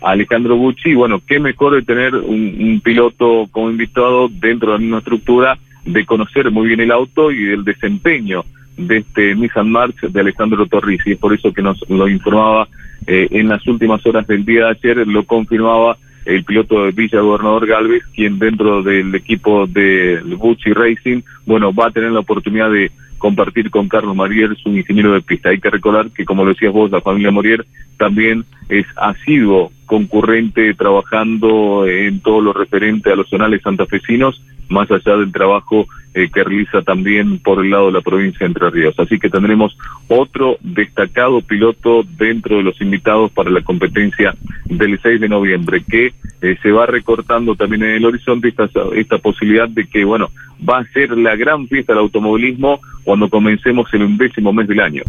Alejandro 0.00 0.56
Bucci, 0.56 0.94
bueno, 0.94 1.20
qué 1.26 1.40
mejor 1.40 1.74
de 1.74 1.82
tener 1.82 2.14
un, 2.14 2.80
piloto 2.82 3.48
como 3.50 3.70
invitado 3.70 4.28
dentro 4.28 4.68
de 4.68 4.74
la 4.74 4.80
misma 4.80 4.98
estructura, 4.98 5.58
de 5.84 6.04
conocer 6.04 6.50
muy 6.50 6.68
bien 6.68 6.80
el 6.80 6.92
auto 6.92 7.32
y 7.32 7.48
el 7.48 7.64
desempeño 7.64 8.44
de 8.76 8.98
este 8.98 9.34
Nissan 9.34 9.70
March 9.70 10.00
de 10.00 10.20
Alejandro 10.20 10.66
Torres, 10.66 11.00
y 11.04 11.12
es 11.12 11.18
por 11.18 11.34
eso 11.34 11.52
que 11.52 11.62
nos 11.62 11.78
lo 11.88 12.08
informaba 12.08 12.68
eh, 13.06 13.26
en 13.30 13.48
las 13.48 13.66
últimas 13.66 14.04
horas 14.06 14.26
del 14.26 14.44
día 14.44 14.66
de 14.66 14.70
ayer, 14.70 15.08
lo 15.08 15.24
confirmaba 15.24 15.96
el 16.24 16.44
piloto 16.44 16.84
de 16.84 16.92
Villa 16.92 17.20
Gobernador 17.20 17.66
Galvez, 17.66 18.02
quien 18.14 18.38
dentro 18.38 18.82
del 18.82 19.14
equipo 19.14 19.66
de 19.66 20.20
Gucci 20.36 20.72
Racing, 20.72 21.22
bueno, 21.46 21.72
va 21.72 21.86
a 21.86 21.90
tener 21.90 22.12
la 22.12 22.20
oportunidad 22.20 22.70
de 22.70 22.92
compartir 23.18 23.70
con 23.70 23.88
Carlos 23.88 24.16
Marier, 24.16 24.56
su 24.56 24.70
ingeniero 24.70 25.12
de 25.12 25.20
pista. 25.20 25.50
Hay 25.50 25.60
que 25.60 25.70
recordar 25.70 26.10
que, 26.10 26.24
como 26.24 26.44
lo 26.44 26.52
decías 26.52 26.72
vos, 26.72 26.90
la 26.90 27.00
familia 27.00 27.30
Morier 27.30 27.66
también 27.98 28.44
es 28.68 28.86
asiduo 28.96 29.72
concurrente 29.86 30.74
trabajando 30.74 31.86
en 31.86 32.20
todo 32.20 32.40
lo 32.40 32.52
referente 32.52 33.12
a 33.12 33.16
los 33.16 33.28
zonales 33.28 33.62
santafesinos, 33.62 34.40
más 34.68 34.90
allá 34.90 35.16
del 35.16 35.32
trabajo 35.32 35.86
eh, 36.14 36.30
que 36.32 36.42
realiza 36.42 36.82
también 36.82 37.38
por 37.38 37.64
el 37.64 37.70
lado 37.70 37.86
de 37.86 37.92
la 37.92 38.00
provincia 38.00 38.40
de 38.40 38.46
Entre 38.46 38.70
Ríos. 38.70 38.98
Así 38.98 39.18
que 39.18 39.28
tendremos 39.28 39.76
otro 40.08 40.56
destacado 40.60 41.40
piloto 41.42 42.02
dentro 42.16 42.56
de 42.56 42.62
los 42.62 42.80
invitados 42.80 43.30
para 43.32 43.50
la 43.50 43.62
competencia 43.62 44.34
del 44.64 44.98
6 45.00 45.20
de 45.20 45.28
noviembre, 45.28 45.82
que 45.88 46.12
eh, 46.40 46.56
se 46.62 46.72
va 46.72 46.86
recortando 46.86 47.54
también 47.54 47.82
en 47.82 47.90
el 47.90 48.04
horizonte 48.04 48.48
esta, 48.48 48.68
esta 48.94 49.18
posibilidad 49.18 49.68
de 49.68 49.86
que, 49.86 50.04
bueno, 50.04 50.30
va 50.68 50.78
a 50.78 50.84
ser 50.92 51.10
la 51.16 51.36
gran 51.36 51.68
fiesta 51.68 51.92
del 51.92 52.02
automovilismo 52.02 52.80
cuando 53.04 53.28
comencemos 53.28 53.92
el 53.92 54.02
undécimo 54.02 54.52
mes 54.52 54.68
del 54.68 54.80
año. 54.80 55.02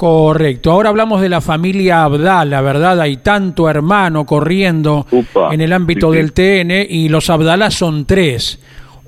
Correcto. 0.00 0.72
Ahora 0.72 0.88
hablamos 0.88 1.20
de 1.20 1.28
la 1.28 1.42
familia 1.42 2.04
Abdala, 2.04 2.62
¿verdad? 2.62 2.98
Hay 3.02 3.18
tanto 3.18 3.68
hermano 3.68 4.24
corriendo 4.24 5.06
en 5.50 5.60
el 5.60 5.74
ámbito 5.74 6.10
del 6.10 6.32
TN 6.32 6.86
y 6.88 7.10
los 7.10 7.28
Abdala 7.28 7.70
son 7.70 8.06
tres. 8.06 8.58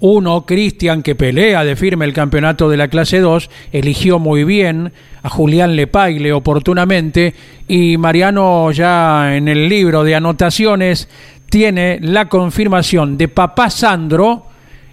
Uno, 0.04 0.46
Cristian, 0.46 1.04
que 1.04 1.14
pelea 1.14 1.62
de 1.62 1.76
firme 1.76 2.04
el 2.04 2.12
campeonato 2.12 2.68
de 2.68 2.76
la 2.76 2.88
clase 2.88 3.20
2, 3.20 3.48
eligió 3.70 4.18
muy 4.18 4.42
bien 4.42 4.92
a 5.22 5.28
Julián 5.28 5.76
Lepaile 5.76 6.32
oportunamente 6.32 7.34
y 7.68 7.96
Mariano 7.98 8.72
ya 8.72 9.36
en 9.36 9.46
el 9.46 9.68
libro 9.68 10.02
de 10.02 10.16
anotaciones 10.16 11.08
tiene 11.48 12.00
la 12.02 12.28
confirmación 12.28 13.16
de 13.16 13.28
papá 13.28 13.70
Sandro 13.70 14.46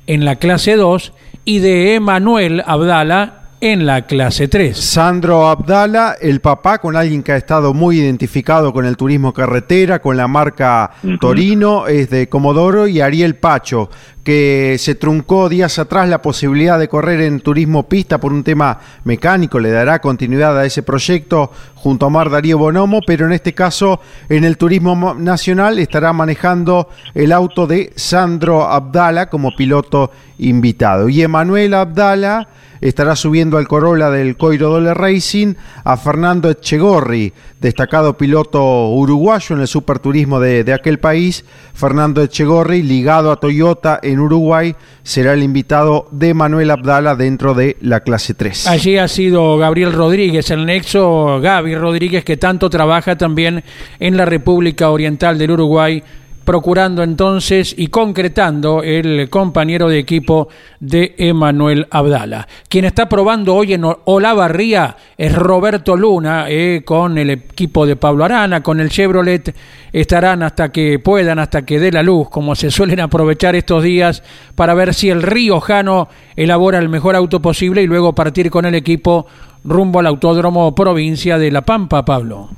en 0.06 0.26
la 0.26 0.36
clase 0.36 0.76
2 0.76 1.12
y 1.43 1.58
de 1.58 1.95
Emanuel 1.95 2.62
Abdala 2.63 3.38
en 3.62 3.86
la 3.86 4.06
clase 4.06 4.48
3. 4.48 4.78
Sandro 4.78 5.50
Abdala, 5.50 6.15
el 6.22 6.39
papá, 6.39 6.78
con 6.78 6.95
alguien 6.95 7.24
que 7.24 7.34
ha 7.34 7.38
estado 7.38 7.74
muy 7.74 8.00
identificado 8.00 8.72
con 8.72 8.86
el 8.86 8.95
turismo 8.95 9.34
carretera, 9.34 10.00
con 10.00 10.15
la 10.15 10.28
marca 10.28 10.91
Torino, 11.19 11.88
es 11.88 12.10
de 12.10 12.30
Comodoro, 12.30 12.88
y 12.88 13.02
Ariel 13.02 13.36
Pacho, 13.36 13.89
que 14.24 14.78
se 14.80 14.95
truncó 14.95 15.50
días 15.50 15.78
atrás 15.78 16.08
la 16.08 16.22
posibilidad 16.22 16.80
de 16.80 16.88
correr 16.88 17.19
en 17.22 17.41
turismo 17.41 17.89
pista 17.89 18.17
por 18.17 18.32
un 18.32 18.43
tema 18.43 18.80
mecánico, 19.04 19.60
le 19.60 19.72
dará 19.72 20.00
continuidad 20.00 20.58
a 20.58 20.65
ese 20.65 20.84
proyecto 20.84 21.52
junto 21.76 22.06
a 22.06 22.10
Mar 22.10 22.30
Darío 22.30 22.58
Bonomo, 22.58 23.02
pero 23.06 23.26
en 23.26 23.34
este 23.34 23.54
caso 23.54 24.00
en 24.30 24.45
el 24.45 24.58
turismo 24.58 25.15
nacional 25.15 25.80
estará 25.80 26.13
manejando 26.13 26.89
el 27.13 27.34
auto 27.34 27.67
de 27.67 27.91
Sandro 27.95 28.67
Abdala 28.67 29.30
como 29.30 29.54
piloto 29.56 30.12
invitado. 30.38 31.10
Y 31.10 31.22
Emanuel 31.22 31.74
Abdala 31.74 32.48
estará 32.82 33.15
subiendo 33.15 33.58
al 33.58 33.68
Corolla 33.68 34.10
del 34.10 34.38
Coiro 34.38 34.70
Dole 34.70 34.94
Racing 34.94 35.56
a 35.84 35.98
Fernando 35.98 36.50
Echegorri, 36.50 37.34
destacado 37.60 38.18
piloto 38.18 38.89
uruguayo 38.89 39.56
en 39.56 39.62
el 39.62 39.68
superturismo 39.68 40.39
de, 40.39 40.63
de 40.63 40.74
aquel 40.74 41.00
país. 41.00 41.46
Fernando 41.74 42.22
Echegorri, 42.22 42.82
ligado 42.82 43.32
a 43.32 43.39
Toyota 43.39 44.00
en 44.02 44.20
Uruguay, 44.20 44.76
será 45.04 45.34
el 45.34 45.44
invitado 45.44 46.08
de 46.12 46.34
Manuel 46.34 46.72
Abdala 46.72 47.15
dentro 47.15 47.54
de 47.54 47.78
la 47.82 48.02
clase 48.02 48.34
3. 48.34 48.68
Allí 48.68 48.98
ha 48.98 49.08
sido 49.08 49.58
Gabriel 49.58 49.94
Rodríguez, 49.94 50.50
el 50.52 50.65
nexo 50.65 51.39
Gaby 51.42 51.76
Rodríguez, 51.76 52.24
que 52.24 52.38
tanto 52.38 52.70
trabaja 52.70 53.18
también 53.18 53.63
en 54.00 54.18
la 54.18 54.26
República 54.26 54.89
Oriental 54.89 55.38
del 55.38 55.52
Uruguay 55.52 56.04
procurando 56.50 57.04
entonces 57.04 57.76
y 57.78 57.90
concretando 57.90 58.82
el 58.82 59.30
compañero 59.30 59.88
de 59.88 60.00
equipo 60.00 60.48
de 60.80 61.14
Emanuel 61.20 61.86
Abdala. 61.92 62.48
Quien 62.68 62.86
está 62.86 63.08
probando 63.08 63.54
hoy 63.54 63.74
en 63.74 63.84
Olavarría 63.86 64.98
es 65.16 65.36
Roberto 65.36 65.96
Luna, 65.96 66.46
eh, 66.50 66.82
con 66.84 67.20
el 67.20 67.30
equipo 67.30 67.86
de 67.86 67.98
Pablo 67.98 68.26
Arana, 68.26 68.64
con 68.64 68.80
el 68.80 68.90
Chevrolet, 68.90 69.56
estarán 69.94 70.42
hasta 70.42 70.72
que 70.72 70.98
puedan, 70.98 71.38
hasta 71.38 71.68
que 71.68 71.80
dé 71.80 71.92
la 71.92 72.02
luz, 72.02 72.32
como 72.32 72.56
se 72.56 72.72
suelen 72.72 73.00
aprovechar 73.00 73.56
estos 73.56 73.84
días, 73.84 74.24
para 74.56 74.74
ver 74.74 74.96
si 74.96 75.12
el 75.12 75.22
Riojano 75.22 76.10
elabora 76.36 76.80
el 76.80 76.90
mejor 76.90 77.16
auto 77.16 77.44
posible 77.44 77.84
y 77.84 77.86
luego 77.86 78.16
partir 78.16 78.50
con 78.50 78.66
el 78.66 78.74
equipo 78.74 79.28
rumbo 79.64 80.00
al 80.00 80.08
Autódromo 80.08 80.74
Provincia 80.74 81.38
de 81.38 81.52
La 81.52 81.62
Pampa, 81.62 82.04
Pablo. 82.04 82.50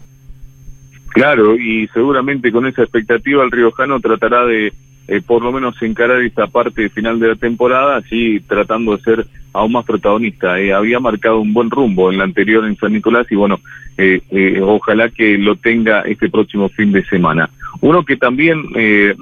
Claro, 1.13 1.56
y 1.56 1.88
seguramente 1.93 2.52
con 2.52 2.65
esa 2.67 2.84
expectativa 2.84 3.43
el 3.43 3.52
Riojano 3.52 4.00
tratará 4.00 4.45
de 4.45 4.74
eh, 5.08 5.21
por 5.26 5.43
lo 5.43 5.52
menos 5.52 5.82
encarar 5.82 6.21
esta 6.21 6.47
parte 6.47 6.89
final 6.89 7.19
de 7.19 7.30
la 7.30 7.36
temporada, 7.36 7.97
así 7.97 8.39
tratando 8.47 8.95
de 8.95 9.04
ser 9.04 9.28
aún 9.52 9.74
más 9.74 9.86
protagonista. 9.86 10.60
Eh, 10.60 10.71
había 10.71 11.00
marcado 11.00 11.39
un 11.41 11.54
buen 11.54 11.69
rumbo 11.69 12.12
en 12.12 12.19
la 12.19 12.24
anterior 12.24 12.65
en 12.65 12.78
San 12.78 12.93
Nicolás 12.93 13.28
y 13.30 13.36
bueno, 13.36 13.60
eh, 13.97 14.60
ojalá 14.62 15.10
que 15.10 15.38
lo 15.38 15.58
tenga 15.58 16.02
este 16.02 16.30
próximo 16.30 16.69
fin 16.69 16.91
de 16.91 17.04
semana. 17.06 17.50
Uno 17.82 18.06
que 18.06 18.15
también 18.15 18.63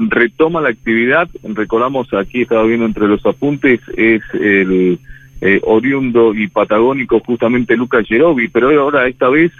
retoma 0.09 0.61
la 0.61 0.69
actividad, 0.69 1.29
recordamos 1.43 2.13
aquí 2.13 2.41
estaba 2.41 2.63
viendo 2.63 2.85
entre 2.85 3.07
los 3.07 3.25
apuntes, 3.25 3.79
es 3.95 4.21
el 4.33 4.99
eh, 5.41 5.61
oriundo 5.63 6.33
y 6.33 6.49
patagónico 6.49 7.21
justamente 7.21 7.77
Lucas 7.77 8.05
Gerovi, 8.05 8.49
pero 8.49 8.69
ahora 8.77 9.07
esta 9.07 9.29
vez, 9.29 9.53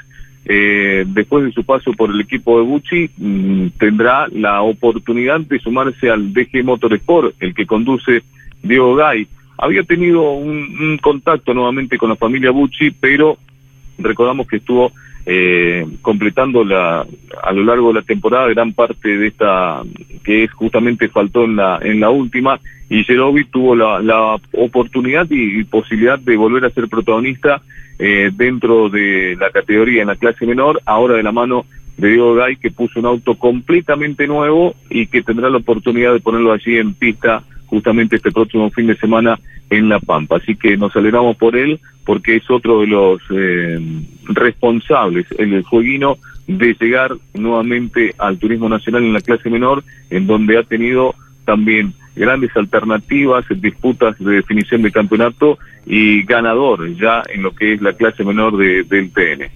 eh, 0.52 1.06
después 1.08 1.46
de 1.46 1.52
su 1.52 1.64
paso 1.64 1.94
por 1.94 2.10
el 2.10 2.20
equipo 2.22 2.58
de 2.58 2.66
Bucci, 2.66 3.12
mm, 3.18 3.68
tendrá 3.78 4.28
la 4.30 4.64
oportunidad 4.64 5.42
de 5.42 5.60
sumarse 5.60 6.10
al 6.10 6.34
DG 6.34 6.64
Motorsport, 6.64 7.36
el 7.40 7.54
que 7.54 7.68
conduce 7.68 8.24
Diego 8.64 8.96
Gay. 8.96 9.28
Había 9.60 9.84
tenido 9.84 10.32
un, 10.32 10.98
contacto 11.04 11.54
nuevamente 11.54 12.00
con 12.00 12.10
la 12.10 12.16
familia 12.16 12.50
Bucci, 12.50 12.90
pero 12.90 13.38
recordamos 14.00 14.48
que 14.48 14.56
estuvo 14.56 14.92
eh, 15.28 15.86
completando 16.02 16.64
la, 16.64 17.06
a 17.44 17.52
lo 17.54 17.64
largo 17.64 17.90
de 17.90 18.00
la 18.00 18.02
temporada 18.02 18.48
gran 18.48 18.74
parte 18.74 19.18
de 19.18 19.28
esta 19.28 19.84
que 20.24 20.46
es 20.46 20.52
justamente 20.54 21.10
faltó 21.10 21.44
en 21.44 21.58
la 21.58 21.78
en 21.84 22.00
la 22.00 22.10
última 22.10 22.60
y 22.90 23.04
Jerobi 23.04 23.44
tuvo 23.46 23.76
la, 23.76 24.00
la 24.02 24.38
oportunidad 24.54 25.28
y, 25.30 25.64
posibilidad 25.66 26.18
de 26.18 26.38
volver 26.38 26.66
a 26.66 26.72
ser 26.72 26.88
protagonista 26.88 27.62
eh, 28.00 28.32
dentro 28.34 28.90
de 28.90 29.36
la 29.40 29.52
categoría 29.52 30.02
en 30.02 30.08
la 30.08 30.16
clase 30.16 30.46
menor 30.46 30.82
ahora 30.86 31.16
de 31.16 31.24
la 31.24 31.32
mano 31.32 31.66
de 31.98 32.08
Diego 32.10 32.34
Gay 32.34 32.56
que 32.56 32.72
puso 32.72 33.00
un 33.00 33.06
auto 33.06 33.36
completamente 33.36 34.26
nuevo 34.26 34.74
y 34.90 35.08
que 35.08 35.22
tendrá 35.22 35.50
la 35.50 35.58
oportunidad 35.58 36.14
de 36.14 36.22
ponerlo 36.22 36.54
allí 36.54 36.78
en 36.78 36.94
pista 36.94 37.44
justamente 37.66 38.16
este 38.16 38.32
próximo 38.32 38.72
fin 38.72 38.88
de 38.88 38.96
semana 38.96 39.38
en 39.70 39.90
La 39.90 40.00
Pampa. 40.00 40.38
Así 40.38 40.56
que 40.56 40.78
nos 40.78 40.96
alegramos 40.96 41.38
por 41.38 41.56
él 41.56 41.80
porque 42.06 42.38
es 42.38 42.50
otro 42.50 42.82
de 42.82 42.88
los 42.88 43.22
eh, 43.32 43.80
responsables, 44.30 45.28
el 45.38 45.62
jueguino, 45.64 46.18
de 46.48 46.76
llegar 46.80 47.12
nuevamente 47.36 48.16
al 48.18 48.40
turismo 48.40 48.70
nacional 48.70 49.04
en 49.04 49.14
la 49.14 49.22
clase 49.22 49.50
menor, 49.50 49.84
en 50.10 50.26
donde 50.26 50.58
ha 50.58 50.64
tenido 50.64 51.14
también 51.46 51.94
grandes 52.20 52.56
alternativas, 52.56 53.46
disputas 53.50 54.18
de 54.20 54.34
definición 54.34 54.82
de 54.82 54.92
campeonato 54.92 55.58
y 55.86 56.24
ganador 56.24 56.94
ya 56.96 57.24
en 57.34 57.42
lo 57.42 57.56
que 57.56 57.74
es 57.74 57.82
la 57.82 57.94
clase 57.94 58.24
menor 58.24 58.58
de, 58.58 58.84
del 58.84 59.12
TN. 59.12 59.50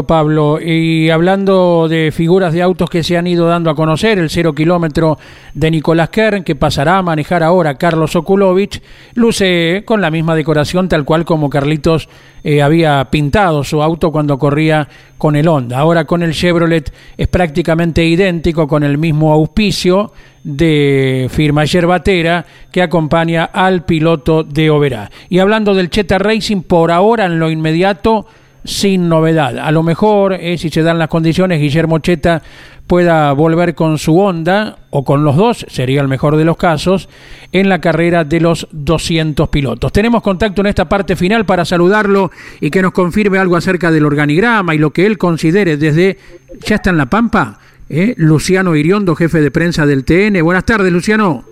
Pablo. 0.00 0.58
Y 0.58 1.10
hablando 1.10 1.86
de 1.88 2.10
figuras 2.10 2.54
de 2.54 2.62
autos 2.62 2.88
que 2.88 3.02
se 3.02 3.18
han 3.18 3.26
ido 3.26 3.46
dando 3.46 3.68
a 3.68 3.74
conocer, 3.74 4.18
el 4.18 4.30
cero 4.30 4.54
kilómetro 4.54 5.18
de 5.52 5.70
Nicolás 5.70 6.08
Kern, 6.08 6.42
que 6.42 6.56
pasará 6.56 6.96
a 6.96 7.02
manejar 7.02 7.42
ahora 7.42 7.74
Carlos 7.74 8.16
Okulovich, 8.16 8.82
luce 9.14 9.82
con 9.84 10.00
la 10.00 10.10
misma 10.10 10.34
decoración, 10.34 10.88
tal 10.88 11.04
cual 11.04 11.26
como 11.26 11.50
Carlitos 11.50 12.08
eh, 12.42 12.62
había 12.62 13.06
pintado 13.10 13.62
su 13.62 13.82
auto 13.82 14.10
cuando 14.10 14.38
corría 14.38 14.88
con 15.18 15.36
el 15.36 15.46
Honda. 15.46 15.78
Ahora 15.78 16.06
con 16.06 16.22
el 16.22 16.32
Chevrolet 16.32 16.92
es 17.18 17.28
prácticamente 17.28 18.04
idéntico, 18.04 18.66
con 18.66 18.82
el 18.82 18.96
mismo 18.96 19.32
auspicio 19.32 20.12
de 20.42 21.28
firma 21.30 21.64
Yerbatera 21.64 22.44
que 22.70 22.82
acompaña 22.82 23.44
al 23.44 23.84
piloto 23.84 24.42
de 24.42 24.70
Oberá. 24.70 25.10
Y 25.28 25.38
hablando 25.38 25.74
del 25.74 25.90
Cheta 25.90 26.18
Racing, 26.18 26.62
por 26.62 26.90
ahora 26.90 27.26
en 27.26 27.38
lo 27.38 27.50
inmediato 27.50 28.26
sin 28.64 29.08
novedad. 29.08 29.58
A 29.58 29.70
lo 29.70 29.82
mejor, 29.82 30.34
eh, 30.34 30.58
si 30.58 30.70
se 30.70 30.82
dan 30.82 30.98
las 30.98 31.08
condiciones, 31.08 31.60
Guillermo 31.60 31.98
Cheta 31.98 32.42
pueda 32.86 33.32
volver 33.32 33.74
con 33.74 33.98
su 33.98 34.18
Honda 34.18 34.76
o 34.90 35.04
con 35.04 35.24
los 35.24 35.36
dos, 35.36 35.64
sería 35.68 36.00
el 36.00 36.08
mejor 36.08 36.36
de 36.36 36.44
los 36.44 36.56
casos, 36.56 37.08
en 37.52 37.68
la 37.68 37.80
carrera 37.80 38.24
de 38.24 38.40
los 38.40 38.68
200 38.72 39.48
pilotos. 39.48 39.92
Tenemos 39.92 40.22
contacto 40.22 40.60
en 40.60 40.66
esta 40.66 40.88
parte 40.88 41.16
final 41.16 41.46
para 41.46 41.64
saludarlo 41.64 42.30
y 42.60 42.70
que 42.70 42.82
nos 42.82 42.92
confirme 42.92 43.38
algo 43.38 43.56
acerca 43.56 43.90
del 43.90 44.04
organigrama 44.04 44.74
y 44.74 44.78
lo 44.78 44.90
que 44.90 45.06
él 45.06 45.16
considere 45.16 45.76
desde, 45.76 46.18
ya 46.60 46.76
está 46.76 46.90
en 46.90 46.98
La 46.98 47.06
Pampa, 47.06 47.58
eh, 47.88 48.14
Luciano 48.16 48.74
Iriondo, 48.76 49.14
jefe 49.14 49.40
de 49.40 49.50
prensa 49.50 49.86
del 49.86 50.04
TN. 50.04 50.42
Buenas 50.42 50.64
tardes, 50.64 50.92
Luciano. 50.92 51.44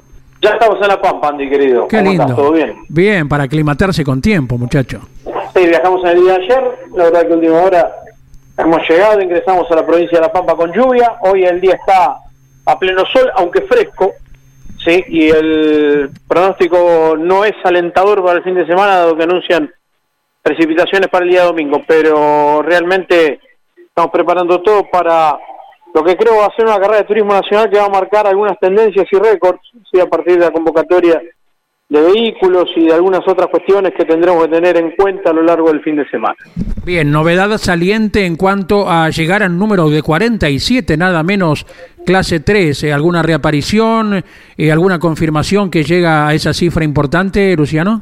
Ya 0.43 0.51
estamos 0.51 0.79
en 0.81 0.89
La 0.89 1.01
Pampa, 1.01 1.29
Andy, 1.29 1.51
querido. 1.51 1.87
Qué 1.87 2.03
lindo. 2.03 2.35
¿Todo 2.35 2.53
bien? 2.53 2.77
Bien, 2.89 3.29
para 3.29 3.45
aclimatarse 3.45 4.03
con 4.05 4.23
tiempo, 4.23 4.57
muchacho. 4.57 5.01
Sí, 5.55 5.67
viajamos 5.67 6.05
en 6.05 6.11
el 6.11 6.23
día 6.23 6.39
de 6.39 6.45
ayer, 6.45 6.79
la 6.95 7.05
verdad 7.05 7.27
que 7.27 7.35
última 7.35 7.63
hora 7.63 7.97
hemos 8.57 8.89
llegado, 8.89 9.21
ingresamos 9.21 9.69
a 9.71 9.75
la 9.75 9.87
provincia 9.87 10.19
de 10.19 10.27
La 10.27 10.33
Pampa 10.33 10.55
con 10.55 10.73
lluvia, 10.73 11.17
hoy 11.23 11.45
el 11.45 11.61
día 11.61 11.75
está 11.75 12.19
a 12.67 12.79
pleno 12.79 13.03
sol, 13.13 13.31
aunque 13.35 13.63
fresco, 13.63 14.13
sí, 14.85 15.05
y 15.09 15.29
el 15.29 16.11
pronóstico 16.29 17.17
no 17.19 17.45
es 17.45 17.55
alentador 17.65 18.23
para 18.23 18.39
el 18.39 18.45
fin 18.45 18.55
de 18.55 18.67
semana, 18.67 18.97
dado 18.97 19.17
que 19.17 19.25
anuncian 19.25 19.73
precipitaciones 20.41 21.09
para 21.09 21.25
el 21.25 21.33
día 21.33 21.45
domingo, 21.45 21.83
pero 21.85 22.63
realmente 22.63 23.41
estamos 23.77 24.13
preparando 24.13 24.63
todo 24.63 24.89
para 24.89 25.37
lo 25.93 26.05
que 26.05 26.17
creo 26.17 26.37
va 26.37 26.47
a 26.47 26.55
ser 26.55 26.67
una 26.67 26.79
carrera 26.79 26.99
de 26.99 27.09
turismo 27.09 27.33
nacional 27.33 27.69
que 27.69 27.79
va 27.79 27.87
a 27.87 27.91
marcar 27.91 28.25
algunas 28.27 28.57
tendencias 28.61 29.07
y 29.11 29.17
récords, 29.17 29.61
sí, 29.91 29.99
a 29.99 30.07
partir 30.07 30.35
de 30.35 30.45
la 30.45 30.53
convocatoria 30.53 31.21
de 31.91 32.01
vehículos 32.01 32.71
y 32.77 32.87
de 32.87 32.95
algunas 32.95 33.27
otras 33.27 33.49
cuestiones 33.49 33.93
que 33.97 34.05
tendremos 34.05 34.45
que 34.45 34.53
tener 34.53 34.77
en 34.77 34.93
cuenta 34.93 35.31
a 35.31 35.33
lo 35.33 35.43
largo 35.43 35.73
del 35.73 35.83
fin 35.83 35.97
de 35.97 36.09
semana. 36.09 36.37
Bien, 36.85 37.11
novedad 37.11 37.59
saliente 37.59 38.25
en 38.25 38.37
cuanto 38.37 38.89
a 38.89 39.11
llegar 39.11 39.43
al 39.43 39.59
número 39.59 39.91
de 39.91 40.01
47, 40.01 40.97
nada 40.97 41.25
menos 41.25 41.67
clase 42.07 42.41
3. 42.41 42.85
¿eh? 42.85 42.93
¿Alguna 42.93 43.23
reaparición, 43.23 44.25
eh, 44.57 44.73
alguna 44.73 45.01
confirmación 45.01 45.69
que 45.69 45.83
llega 45.83 46.29
a 46.29 46.35
esa 46.35 46.55
cifra 46.55 46.85
importante, 46.85 47.57
Luciano? 47.57 48.01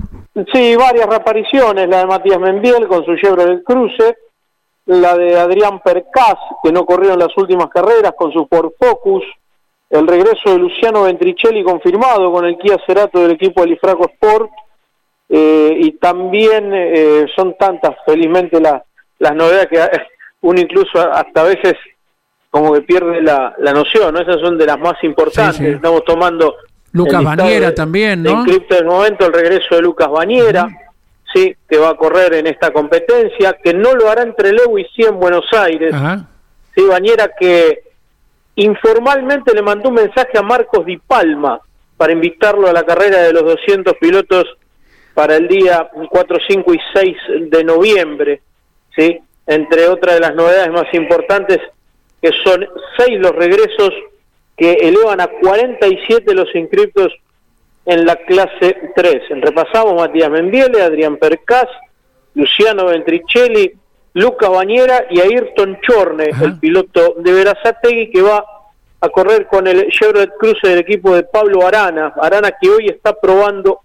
Sí, 0.53 0.77
varias 0.77 1.07
reapariciones, 1.07 1.89
la 1.89 2.01
de 2.01 2.07
Matías 2.07 2.39
Mendiel 2.39 2.87
con 2.89 3.05
su 3.07 3.13
del 3.13 3.63
Cruce, 3.65 4.17
la 4.85 5.17
de 5.17 5.39
Adrián 5.39 5.81
Percas, 5.81 6.37
que 6.63 6.71
no 6.71 6.85
corrió 6.85 7.15
en 7.15 7.21
las 7.21 7.37
últimas 7.39 7.69
carreras 7.71 8.13
con 8.17 8.33
su 8.33 8.47
Ford 8.47 8.71
Focus, 8.79 9.25
el 9.91 10.07
regreso 10.07 10.53
de 10.53 10.59
Luciano 10.59 11.05
Ventricelli 11.05 11.63
confirmado 11.63 12.31
con 12.31 12.45
el 12.45 12.59
Kia 12.59 12.77
Cerato 12.87 13.21
del 13.21 13.33
equipo 13.33 13.63
del 13.63 13.73
Ifraco 13.73 14.11
Sport 14.15 14.51
eh, 15.29 15.77
y 15.81 15.93
también 15.93 16.71
eh, 16.75 17.27
son 17.35 17.57
tantas 17.59 17.97
felizmente 18.05 18.61
las 18.61 19.35
novedades 19.35 19.67
que 19.67 19.79
uno 20.41 20.61
incluso 20.61 21.01
hasta 21.01 21.41
a 21.41 21.45
veces 21.45 21.75
como 22.51 22.73
que 22.73 22.81
pierde 22.83 23.23
la, 23.23 23.55
noción, 23.75 24.15
¿no? 24.15 24.21
Esas 24.21 24.41
son 24.41 24.57
de 24.57 24.67
las 24.67 24.79
más 24.79 24.95
importantes. 25.03 25.61
Estamos 25.61 26.03
tomando 26.05 26.57
Lucas 26.93 27.23
Bañera 27.23 27.75
también, 27.75 28.23
¿no? 28.23 28.45
En 28.47 28.67
del 28.69 28.87
momento 28.87 29.27
el 29.27 29.33
regreso 29.33 29.77
de 29.77 29.83
Lucas 29.83 30.09
Bañera, 30.09 30.67
sí, 31.33 31.55
que 31.69 31.77
va 31.77 31.91
a 31.91 31.95
correr 31.95 32.35
en 32.35 32.47
esta 32.47 32.73
competencia, 32.73 33.59
que 33.63 33.75
no 33.75 33.95
lo 33.95 34.11
hará 34.11 34.23
entre 34.23 34.53
Lewis 34.53 34.87
y 34.97 35.05
en 35.05 35.19
Buenos 35.21 35.45
Aires. 35.53 35.95
Sí, 36.75 36.85
Bañera 36.85 37.31
que 37.39 37.88
informalmente 38.59 39.55
le 39.55 39.63
mandó 39.63 39.89
un 39.89 39.97
mensaje 39.97 40.37
a 40.37 40.43
Marcos 40.43 40.85
Di 40.85 40.97
Palma 40.97 41.61
para 41.97 42.13
invitarlo 42.13 42.69
a 42.69 42.73
la 42.73 42.85
carrera 42.85 43.23
de 43.23 43.33
los 43.33 43.45
200 43.45 43.95
pilotos 43.99 44.45
para 45.15 45.37
el 45.37 45.47
día 45.49 45.89
4, 46.11 46.39
5 46.49 46.75
y 46.75 46.79
6 46.95 47.17
de 47.51 47.65
noviembre, 47.65 48.41
¿sí? 48.97 49.21
entre 49.47 49.89
otras 49.89 50.17
de 50.17 50.21
las 50.21 50.35
novedades 50.35 50.71
más 50.71 50.93
importantes, 50.93 51.59
que 52.21 52.31
son 52.45 52.67
seis 52.97 53.19
los 53.21 53.33
regresos 53.33 53.93
que 54.57 54.73
elevan 54.73 55.21
a 55.21 55.29
47 55.29 56.35
los 56.35 56.53
inscriptos 56.55 57.13
en 57.87 58.05
la 58.05 58.17
clase 58.17 58.77
3. 58.95 59.23
Repasamos 59.41 59.95
Matías 59.95 60.31
Mendiele, 60.31 60.83
Adrián 60.83 61.17
Percas, 61.17 61.69
Luciano 62.35 62.87
Ventricelli, 62.87 63.73
Luca 64.19 64.49
Bañera 64.49 65.05
y 65.11 65.21
Ayrton 65.21 65.79
Chorne, 65.81 66.31
el 66.43 66.59
piloto 66.59 67.15
de 67.19 67.33
Verazategui 67.33 68.11
que 68.11 68.21
va 68.21 68.45
a 69.01 69.09
correr 69.11 69.47
con 69.47 69.67
el 69.69 69.89
Chevrolet 69.91 70.33
Cruze 70.37 70.69
del 70.69 70.79
equipo 70.79 71.15
de 71.15 71.23
Pablo 71.23 71.65
Arana, 71.65 72.13
Arana 72.21 72.51
que 72.61 72.69
hoy 72.69 72.87
está 72.87 73.13
probando 73.15 73.81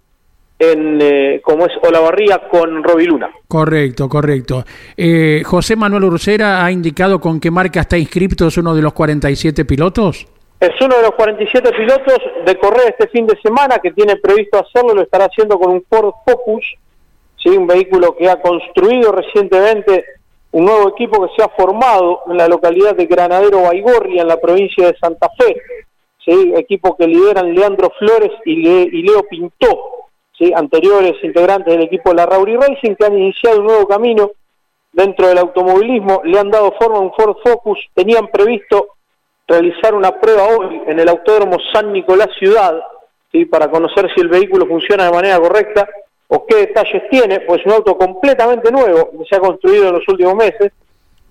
en 0.58 0.98
eh, 1.00 1.40
como 1.44 1.66
es 1.66 1.72
Olavarría 1.82 2.48
con 2.50 2.82
Robiluna. 2.82 3.30
Correcto, 3.46 4.08
correcto. 4.08 4.64
Eh, 4.96 5.42
José 5.44 5.76
Manuel 5.76 6.04
Ursera 6.04 6.64
ha 6.64 6.72
indicado 6.72 7.20
con 7.20 7.38
qué 7.38 7.52
marca 7.52 7.80
está 7.80 7.96
inscrito, 7.96 8.48
es 8.48 8.56
uno 8.56 8.74
de 8.74 8.82
los 8.82 8.92
47 8.92 9.64
pilotos. 9.64 10.26
Es 10.58 10.80
uno 10.80 10.96
de 10.96 11.02
los 11.02 11.12
47 11.12 11.70
pilotos 11.76 12.18
de 12.44 12.58
correr 12.58 12.96
este 12.98 13.06
fin 13.08 13.26
de 13.26 13.38
semana 13.40 13.78
que 13.78 13.92
tiene 13.92 14.16
previsto 14.16 14.58
hacerlo, 14.58 14.94
lo 14.94 15.02
estará 15.02 15.26
haciendo 15.26 15.58
con 15.58 15.70
un 15.70 15.84
Ford 15.88 16.12
Focus, 16.24 16.74
¿sí? 17.36 17.50
un 17.50 17.68
vehículo 17.68 18.16
que 18.16 18.28
ha 18.28 18.40
construido 18.40 19.12
recientemente 19.12 20.04
un 20.54 20.66
nuevo 20.66 20.88
equipo 20.90 21.26
que 21.26 21.34
se 21.34 21.42
ha 21.42 21.48
formado 21.48 22.22
en 22.28 22.36
la 22.36 22.46
localidad 22.46 22.94
de 22.94 23.06
Granadero 23.06 23.62
Baigorria, 23.62 24.22
en 24.22 24.28
la 24.28 24.40
provincia 24.40 24.86
de 24.86 24.96
Santa 24.98 25.28
Fe, 25.36 25.60
¿sí? 26.24 26.52
equipo 26.54 26.96
que 26.96 27.08
lideran 27.08 27.52
Leandro 27.52 27.90
Flores 27.98 28.30
y, 28.44 29.02
Leo 29.02 29.24
Pintó, 29.28 30.06
¿sí? 30.38 30.52
anteriores 30.54 31.14
integrantes 31.24 31.74
del 31.74 31.82
equipo 31.82 32.10
de 32.10 32.16
la 32.16 32.26
Rauri 32.26 32.54
Racing, 32.54 32.94
que 32.94 33.04
han 33.04 33.18
iniciado 33.18 33.58
un 33.58 33.66
nuevo 33.66 33.88
camino 33.88 34.30
dentro 34.92 35.26
del 35.26 35.38
automovilismo, 35.38 36.20
le 36.22 36.38
han 36.38 36.52
dado 36.52 36.72
forma 36.78 36.98
a 36.98 37.00
un 37.00 37.12
Ford 37.14 37.36
Focus, 37.44 37.80
tenían 37.92 38.28
previsto 38.28 38.90
realizar 39.48 39.92
una 39.92 40.20
prueba 40.20 40.44
hoy 40.44 40.82
en 40.86 41.00
el 41.00 41.08
Autódromo 41.08 41.56
San 41.72 41.92
Nicolás 41.92 42.28
Ciudad, 42.38 42.80
¿sí? 43.32 43.44
para 43.46 43.68
conocer 43.68 44.08
si 44.14 44.20
el 44.20 44.28
vehículo 44.28 44.66
funciona 44.66 45.06
de 45.06 45.10
manera 45.10 45.40
correcta, 45.40 45.88
o 46.34 46.44
qué 46.46 46.56
detalles 46.56 47.02
tiene, 47.10 47.40
pues 47.40 47.64
un 47.64 47.72
auto 47.72 47.96
completamente 47.96 48.70
nuevo 48.72 49.10
que 49.12 49.24
se 49.28 49.36
ha 49.36 49.38
construido 49.38 49.88
en 49.88 49.94
los 49.94 50.08
últimos 50.08 50.34
meses, 50.34 50.72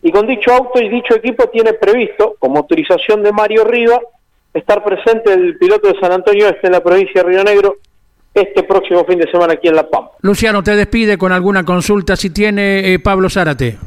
y 0.02 0.12
con 0.12 0.26
dicho 0.26 0.52
auto 0.54 0.82
y 0.82 0.88
dicho 0.88 1.16
equipo 1.16 1.48
tiene 1.50 1.74
previsto, 1.74 2.36
como 2.40 2.60
autorización 2.60 3.22
de 3.22 3.34
Mario 3.34 3.66
Riva, 3.66 4.00
estar 4.54 4.84
presente 4.84 5.34
el 5.34 5.58
piloto 5.58 5.90
de 5.90 6.00
San 6.00 6.12
Antonio 6.12 6.48
Este 6.48 6.68
en 6.68 6.74
la 6.74 6.84
provincia 6.84 7.22
de 7.22 7.30
Río 7.30 7.44
Negro 7.44 7.76
este 8.34 8.64
próximo 8.64 9.04
fin 9.06 9.20
de 9.20 9.30
semana 9.30 9.54
aquí 9.54 9.68
en 9.68 9.76
La 9.76 9.88
Pampa. 9.88 10.12
Luciano, 10.22 10.64
te 10.64 10.76
despide 10.76 11.18
con 11.18 11.32
alguna 11.32 11.64
consulta 11.64 12.16
si 12.16 12.32
tiene 12.32 12.94
eh, 12.94 13.00
Pablo 13.00 13.30
Zárate. 13.30 13.78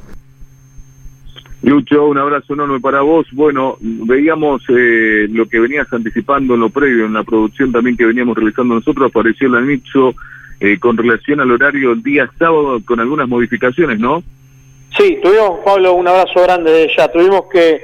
Lucho, 1.62 2.06
un 2.06 2.18
abrazo 2.18 2.52
enorme 2.54 2.78
para 2.78 3.00
vos. 3.00 3.26
Bueno, 3.32 3.76
veíamos 3.80 4.62
eh, 4.68 5.26
lo 5.30 5.48
que 5.48 5.58
venías 5.58 5.92
anticipando 5.92 6.54
en 6.54 6.60
lo 6.60 6.70
previo, 6.70 7.06
en 7.06 7.14
la 7.14 7.24
producción 7.24 7.72
también 7.72 7.96
que 7.96 8.06
veníamos 8.06 8.36
realizando 8.36 8.74
nosotros, 8.74 9.10
apareció 9.10 9.48
el 9.48 9.56
anexo 9.56 10.14
eh, 10.60 10.78
con 10.78 10.96
relación 10.96 11.40
al 11.40 11.50
horario 11.50 11.92
el 11.92 12.02
día 12.02 12.30
sábado 12.38 12.80
con 12.84 13.00
algunas 13.00 13.28
modificaciones, 13.28 13.98
¿no? 13.98 14.22
Sí, 14.96 15.18
tuvimos, 15.22 15.60
Pablo, 15.64 15.92
un 15.92 16.08
abrazo 16.08 16.40
grande 16.42 16.70
de 16.70 16.90
ya. 16.96 17.08
Tuvimos 17.08 17.46
que, 17.52 17.80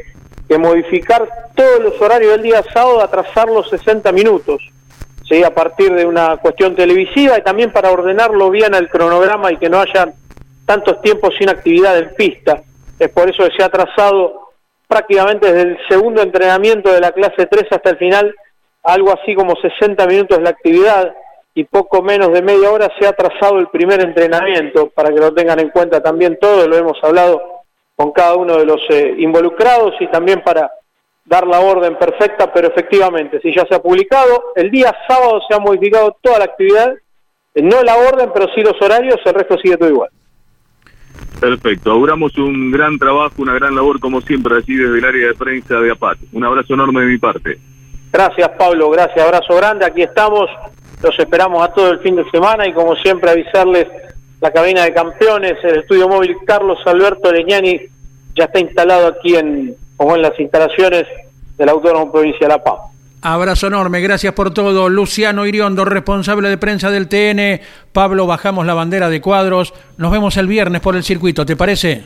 que 0.49 0.57
modificar 0.57 1.29
todos 1.55 1.83
los 1.83 2.01
horarios 2.01 2.33
del 2.33 2.43
día 2.43 2.63
sábado, 2.73 3.03
atrasarlos 3.03 3.69
60 3.69 4.11
minutos, 4.13 4.63
¿sí? 5.29 5.43
a 5.45 5.55
partir 5.55 5.93
de 5.93 6.07
una 6.07 6.39
cuestión 6.39 6.75
televisiva 6.75 7.39
y 7.39 7.43
también 7.43 7.71
para 7.71 7.91
ordenarlo 7.91 8.51
bien 8.51 8.75
al 8.75 8.89
cronograma 8.89 9.53
y 9.53 9.59
que 9.59 9.69
no 9.69 9.81
haya 9.81 10.13
tantos 10.65 11.03
tiempos 11.03 11.35
sin 11.39 11.51
actividad 11.51 11.99
en 11.99 12.15
pista. 12.15 12.63
Es 12.99 13.11
por 13.11 13.29
eso 13.29 13.45
que 13.45 13.57
se 13.57 13.63
ha 13.63 13.69
trazado 13.69 14.53
prácticamente 14.89 15.53
desde 15.53 15.71
el 15.71 15.79
segundo 15.89 16.23
entrenamiento 16.23 16.91
de 16.91 17.01
la 17.01 17.13
clase 17.13 17.47
3 17.47 17.65
hasta 17.71 17.91
el 17.91 17.97
final, 17.99 18.35
algo 18.83 19.13
así 19.13 19.35
como 19.35 19.55
60 19.57 20.07
minutos 20.07 20.39
de 20.39 20.45
la 20.45 20.51
actividad 20.51 21.15
y 21.55 21.65
poco 21.65 22.03
menos 22.03 22.33
de 22.33 22.43
media 22.43 22.71
hora 22.71 22.91
se 22.99 23.07
ha 23.07 23.13
trazado 23.13 23.59
el 23.59 23.69
primer 23.69 24.01
entrenamiento, 24.01 24.89
para 24.89 25.11
que 25.11 25.21
lo 25.21 25.35
tengan 25.35 25.61
en 25.61 25.71
cuenta 25.71 26.03
también 26.03 26.39
todo, 26.41 26.67
lo 26.67 26.77
hemos 26.77 26.99
hablado 27.03 27.43
con 27.95 28.13
cada 28.13 28.35
uno 28.35 28.57
de 28.57 28.65
los 28.65 28.81
eh, 28.89 29.15
involucrados 29.19 29.95
y 30.01 30.07
también 30.09 30.43
para 30.43 30.71
dar 31.25 31.47
la 31.47 31.61
orden 31.61 31.97
perfecta, 31.97 32.53
pero 32.53 32.69
efectivamente, 32.69 33.41
si 33.41 33.55
ya 33.55 33.65
se 33.67 33.75
ha 33.75 33.83
publicado, 33.83 34.53
el 34.57 34.71
día 34.71 34.95
sábado 35.07 35.41
se 35.47 35.55
ha 35.55 35.59
modificado 35.59 36.17
toda 36.21 36.39
la 36.39 36.45
actividad, 36.47 36.95
no 37.55 37.83
la 37.83 37.97
orden, 37.97 38.31
pero 38.33 38.49
sí 38.55 38.63
los 38.63 38.81
horarios, 38.81 39.21
el 39.25 39.35
resto 39.35 39.59
sigue 39.59 39.77
todo 39.77 39.91
igual. 39.91 40.11
Perfecto, 41.39 41.91
auguramos 41.91 42.37
un 42.39 42.71
gran 42.71 42.99
trabajo, 42.99 43.35
una 43.39 43.55
gran 43.55 43.75
labor 43.75 44.01
como 44.01 44.21
siempre 44.21 44.57
allí 44.57 44.77
desde 44.77 44.99
el 44.99 45.05
área 45.05 45.29
de 45.29 45.35
prensa 45.35 45.81
de 45.81 45.91
APAT. 45.91 46.19
Un 46.33 46.45
abrazo 46.45 46.75
enorme 46.75 47.01
de 47.01 47.07
mi 47.07 47.19
parte. 47.19 47.59
Gracias 48.13 48.49
Pablo, 48.59 48.91
gracias, 48.91 49.25
abrazo 49.25 49.57
grande, 49.57 49.87
aquí 49.87 50.03
estamos, 50.03 50.49
los 51.03 51.19
esperamos 51.19 51.67
a 51.67 51.73
todo 51.73 51.91
el 51.91 51.99
fin 52.01 52.17
de 52.17 52.29
semana 52.31 52.67
y 52.67 52.73
como 52.73 52.95
siempre 52.97 53.31
avisarles 53.31 53.87
la 54.41 54.51
cabina 54.51 54.85
de 54.85 54.93
campeones, 54.93 55.55
el 55.63 55.81
estudio 55.81 56.09
móvil 56.09 56.37
Carlos 56.47 56.79
Alberto 56.87 57.33
Leñani 57.33 57.81
ya 58.35 58.45
está 58.45 58.59
instalado 58.59 59.09
aquí 59.09 59.37
en, 59.37 59.77
como 59.97 60.17
en 60.17 60.23
las 60.23 60.39
instalaciones 60.39 61.05
del 61.57 61.69
Autónomo 61.69 62.11
Provincia 62.11 62.47
de 62.47 62.55
La 62.55 62.63
Paz. 62.63 62.81
Abrazo 63.25 63.69
enorme, 63.69 64.01
gracias 64.01 64.35
por 64.35 64.53
todo. 64.53 64.89
Luciano 64.89 65.47
Iriondo, 65.47 65.85
responsable 65.85 66.49
de 66.49 66.59
prensa 66.59 66.91
del 66.91 67.07
TN. 67.07 67.61
Pablo, 67.93 68.27
bajamos 68.27 68.67
la 68.67 68.75
bandera 68.75 69.09
de 69.11 69.21
cuadros. 69.21 69.73
Nos 69.97 70.11
vemos 70.11 70.37
el 70.37 70.49
viernes 70.49 70.81
por 70.81 70.97
el 70.97 71.05
circuito, 71.05 71.47
¿te 71.47 71.55
parece? 71.55 72.03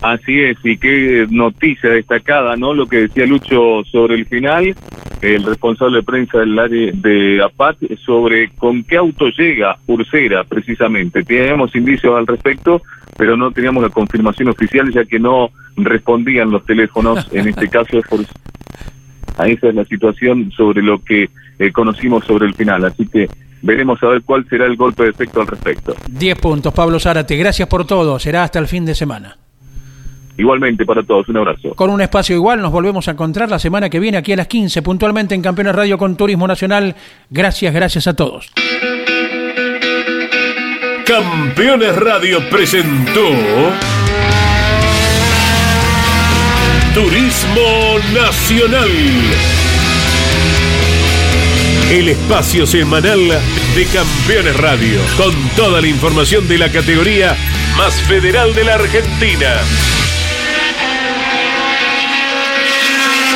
Así 0.00 0.40
es, 0.40 0.56
y 0.62 0.78
qué 0.78 1.26
noticia 1.28 1.90
destacada, 1.90 2.56
¿no? 2.56 2.72
Lo 2.72 2.86
que 2.86 3.08
decía 3.08 3.26
Lucho 3.26 3.82
sobre 3.90 4.14
el 4.14 4.26
final, 4.26 4.76
el 5.22 5.44
responsable 5.44 5.98
de 5.98 6.02
prensa 6.02 6.38
del 6.38 6.58
área 6.58 6.90
de 6.92 7.40
APAT, 7.42 7.76
sobre 8.04 8.50
con 8.50 8.82
qué 8.82 8.96
auto 8.96 9.28
llega 9.28 9.78
Ursera, 9.86 10.42
precisamente. 10.44 11.22
Teníamos 11.22 11.74
indicios 11.76 12.16
al 12.16 12.26
respecto, 12.26 12.82
pero 13.16 13.36
no 13.36 13.52
teníamos 13.52 13.84
la 13.84 13.88
confirmación 13.88 14.48
oficial, 14.48 14.92
ya 14.92 15.04
que 15.04 15.20
no 15.20 15.50
respondían 15.76 16.50
los 16.50 16.66
teléfonos, 16.66 17.26
en 17.32 17.48
este 17.48 17.68
caso 17.68 17.98
es 17.98 18.06
por 18.06 18.20
esa 19.46 19.68
es 19.68 19.74
la 19.74 19.84
situación 19.84 20.52
sobre 20.52 20.82
lo 20.82 21.02
que 21.02 21.30
eh, 21.58 21.72
conocimos 21.72 22.24
sobre 22.24 22.46
el 22.46 22.54
final. 22.54 22.84
Así 22.84 23.06
que 23.06 23.28
veremos 23.62 24.02
a 24.02 24.08
ver 24.08 24.22
cuál 24.22 24.46
será 24.48 24.66
el 24.66 24.76
golpe 24.76 25.04
de 25.04 25.10
efecto 25.10 25.40
al 25.40 25.46
respecto. 25.46 25.94
Diez 26.08 26.38
puntos, 26.38 26.72
Pablo 26.74 27.00
Zárate. 27.00 27.36
Gracias 27.36 27.68
por 27.68 27.86
todo. 27.86 28.18
Será 28.18 28.44
hasta 28.44 28.58
el 28.58 28.66
fin 28.66 28.84
de 28.84 28.94
semana. 28.94 29.36
Igualmente 30.42 30.84
para 30.84 31.04
todos, 31.04 31.28
un 31.28 31.36
abrazo. 31.36 31.72
Con 31.76 31.88
un 31.88 32.00
espacio 32.00 32.34
igual 32.34 32.60
nos 32.60 32.72
volvemos 32.72 33.06
a 33.06 33.12
encontrar 33.12 33.48
la 33.48 33.60
semana 33.60 33.88
que 33.88 34.00
viene 34.00 34.18
aquí 34.18 34.32
a 34.32 34.36
las 34.36 34.48
15, 34.48 34.82
puntualmente 34.82 35.36
en 35.36 35.40
Campeones 35.40 35.72
Radio 35.72 35.96
con 35.96 36.16
Turismo 36.16 36.48
Nacional. 36.48 36.96
Gracias, 37.30 37.72
gracias 37.72 38.08
a 38.08 38.16
todos. 38.16 38.50
Campeones 41.06 41.94
Radio 41.94 42.40
presentó 42.50 43.22
Turismo 46.92 47.98
Nacional. 48.12 48.90
El 51.88 52.08
espacio 52.08 52.66
semanal 52.66 53.20
de 53.76 53.86
Campeones 53.86 54.56
Radio, 54.56 54.98
con 55.16 55.32
toda 55.54 55.80
la 55.80 55.86
información 55.86 56.48
de 56.48 56.58
la 56.58 56.68
categoría 56.68 57.36
más 57.76 57.94
federal 58.02 58.52
de 58.54 58.64
la 58.64 58.74
Argentina. 58.74 60.01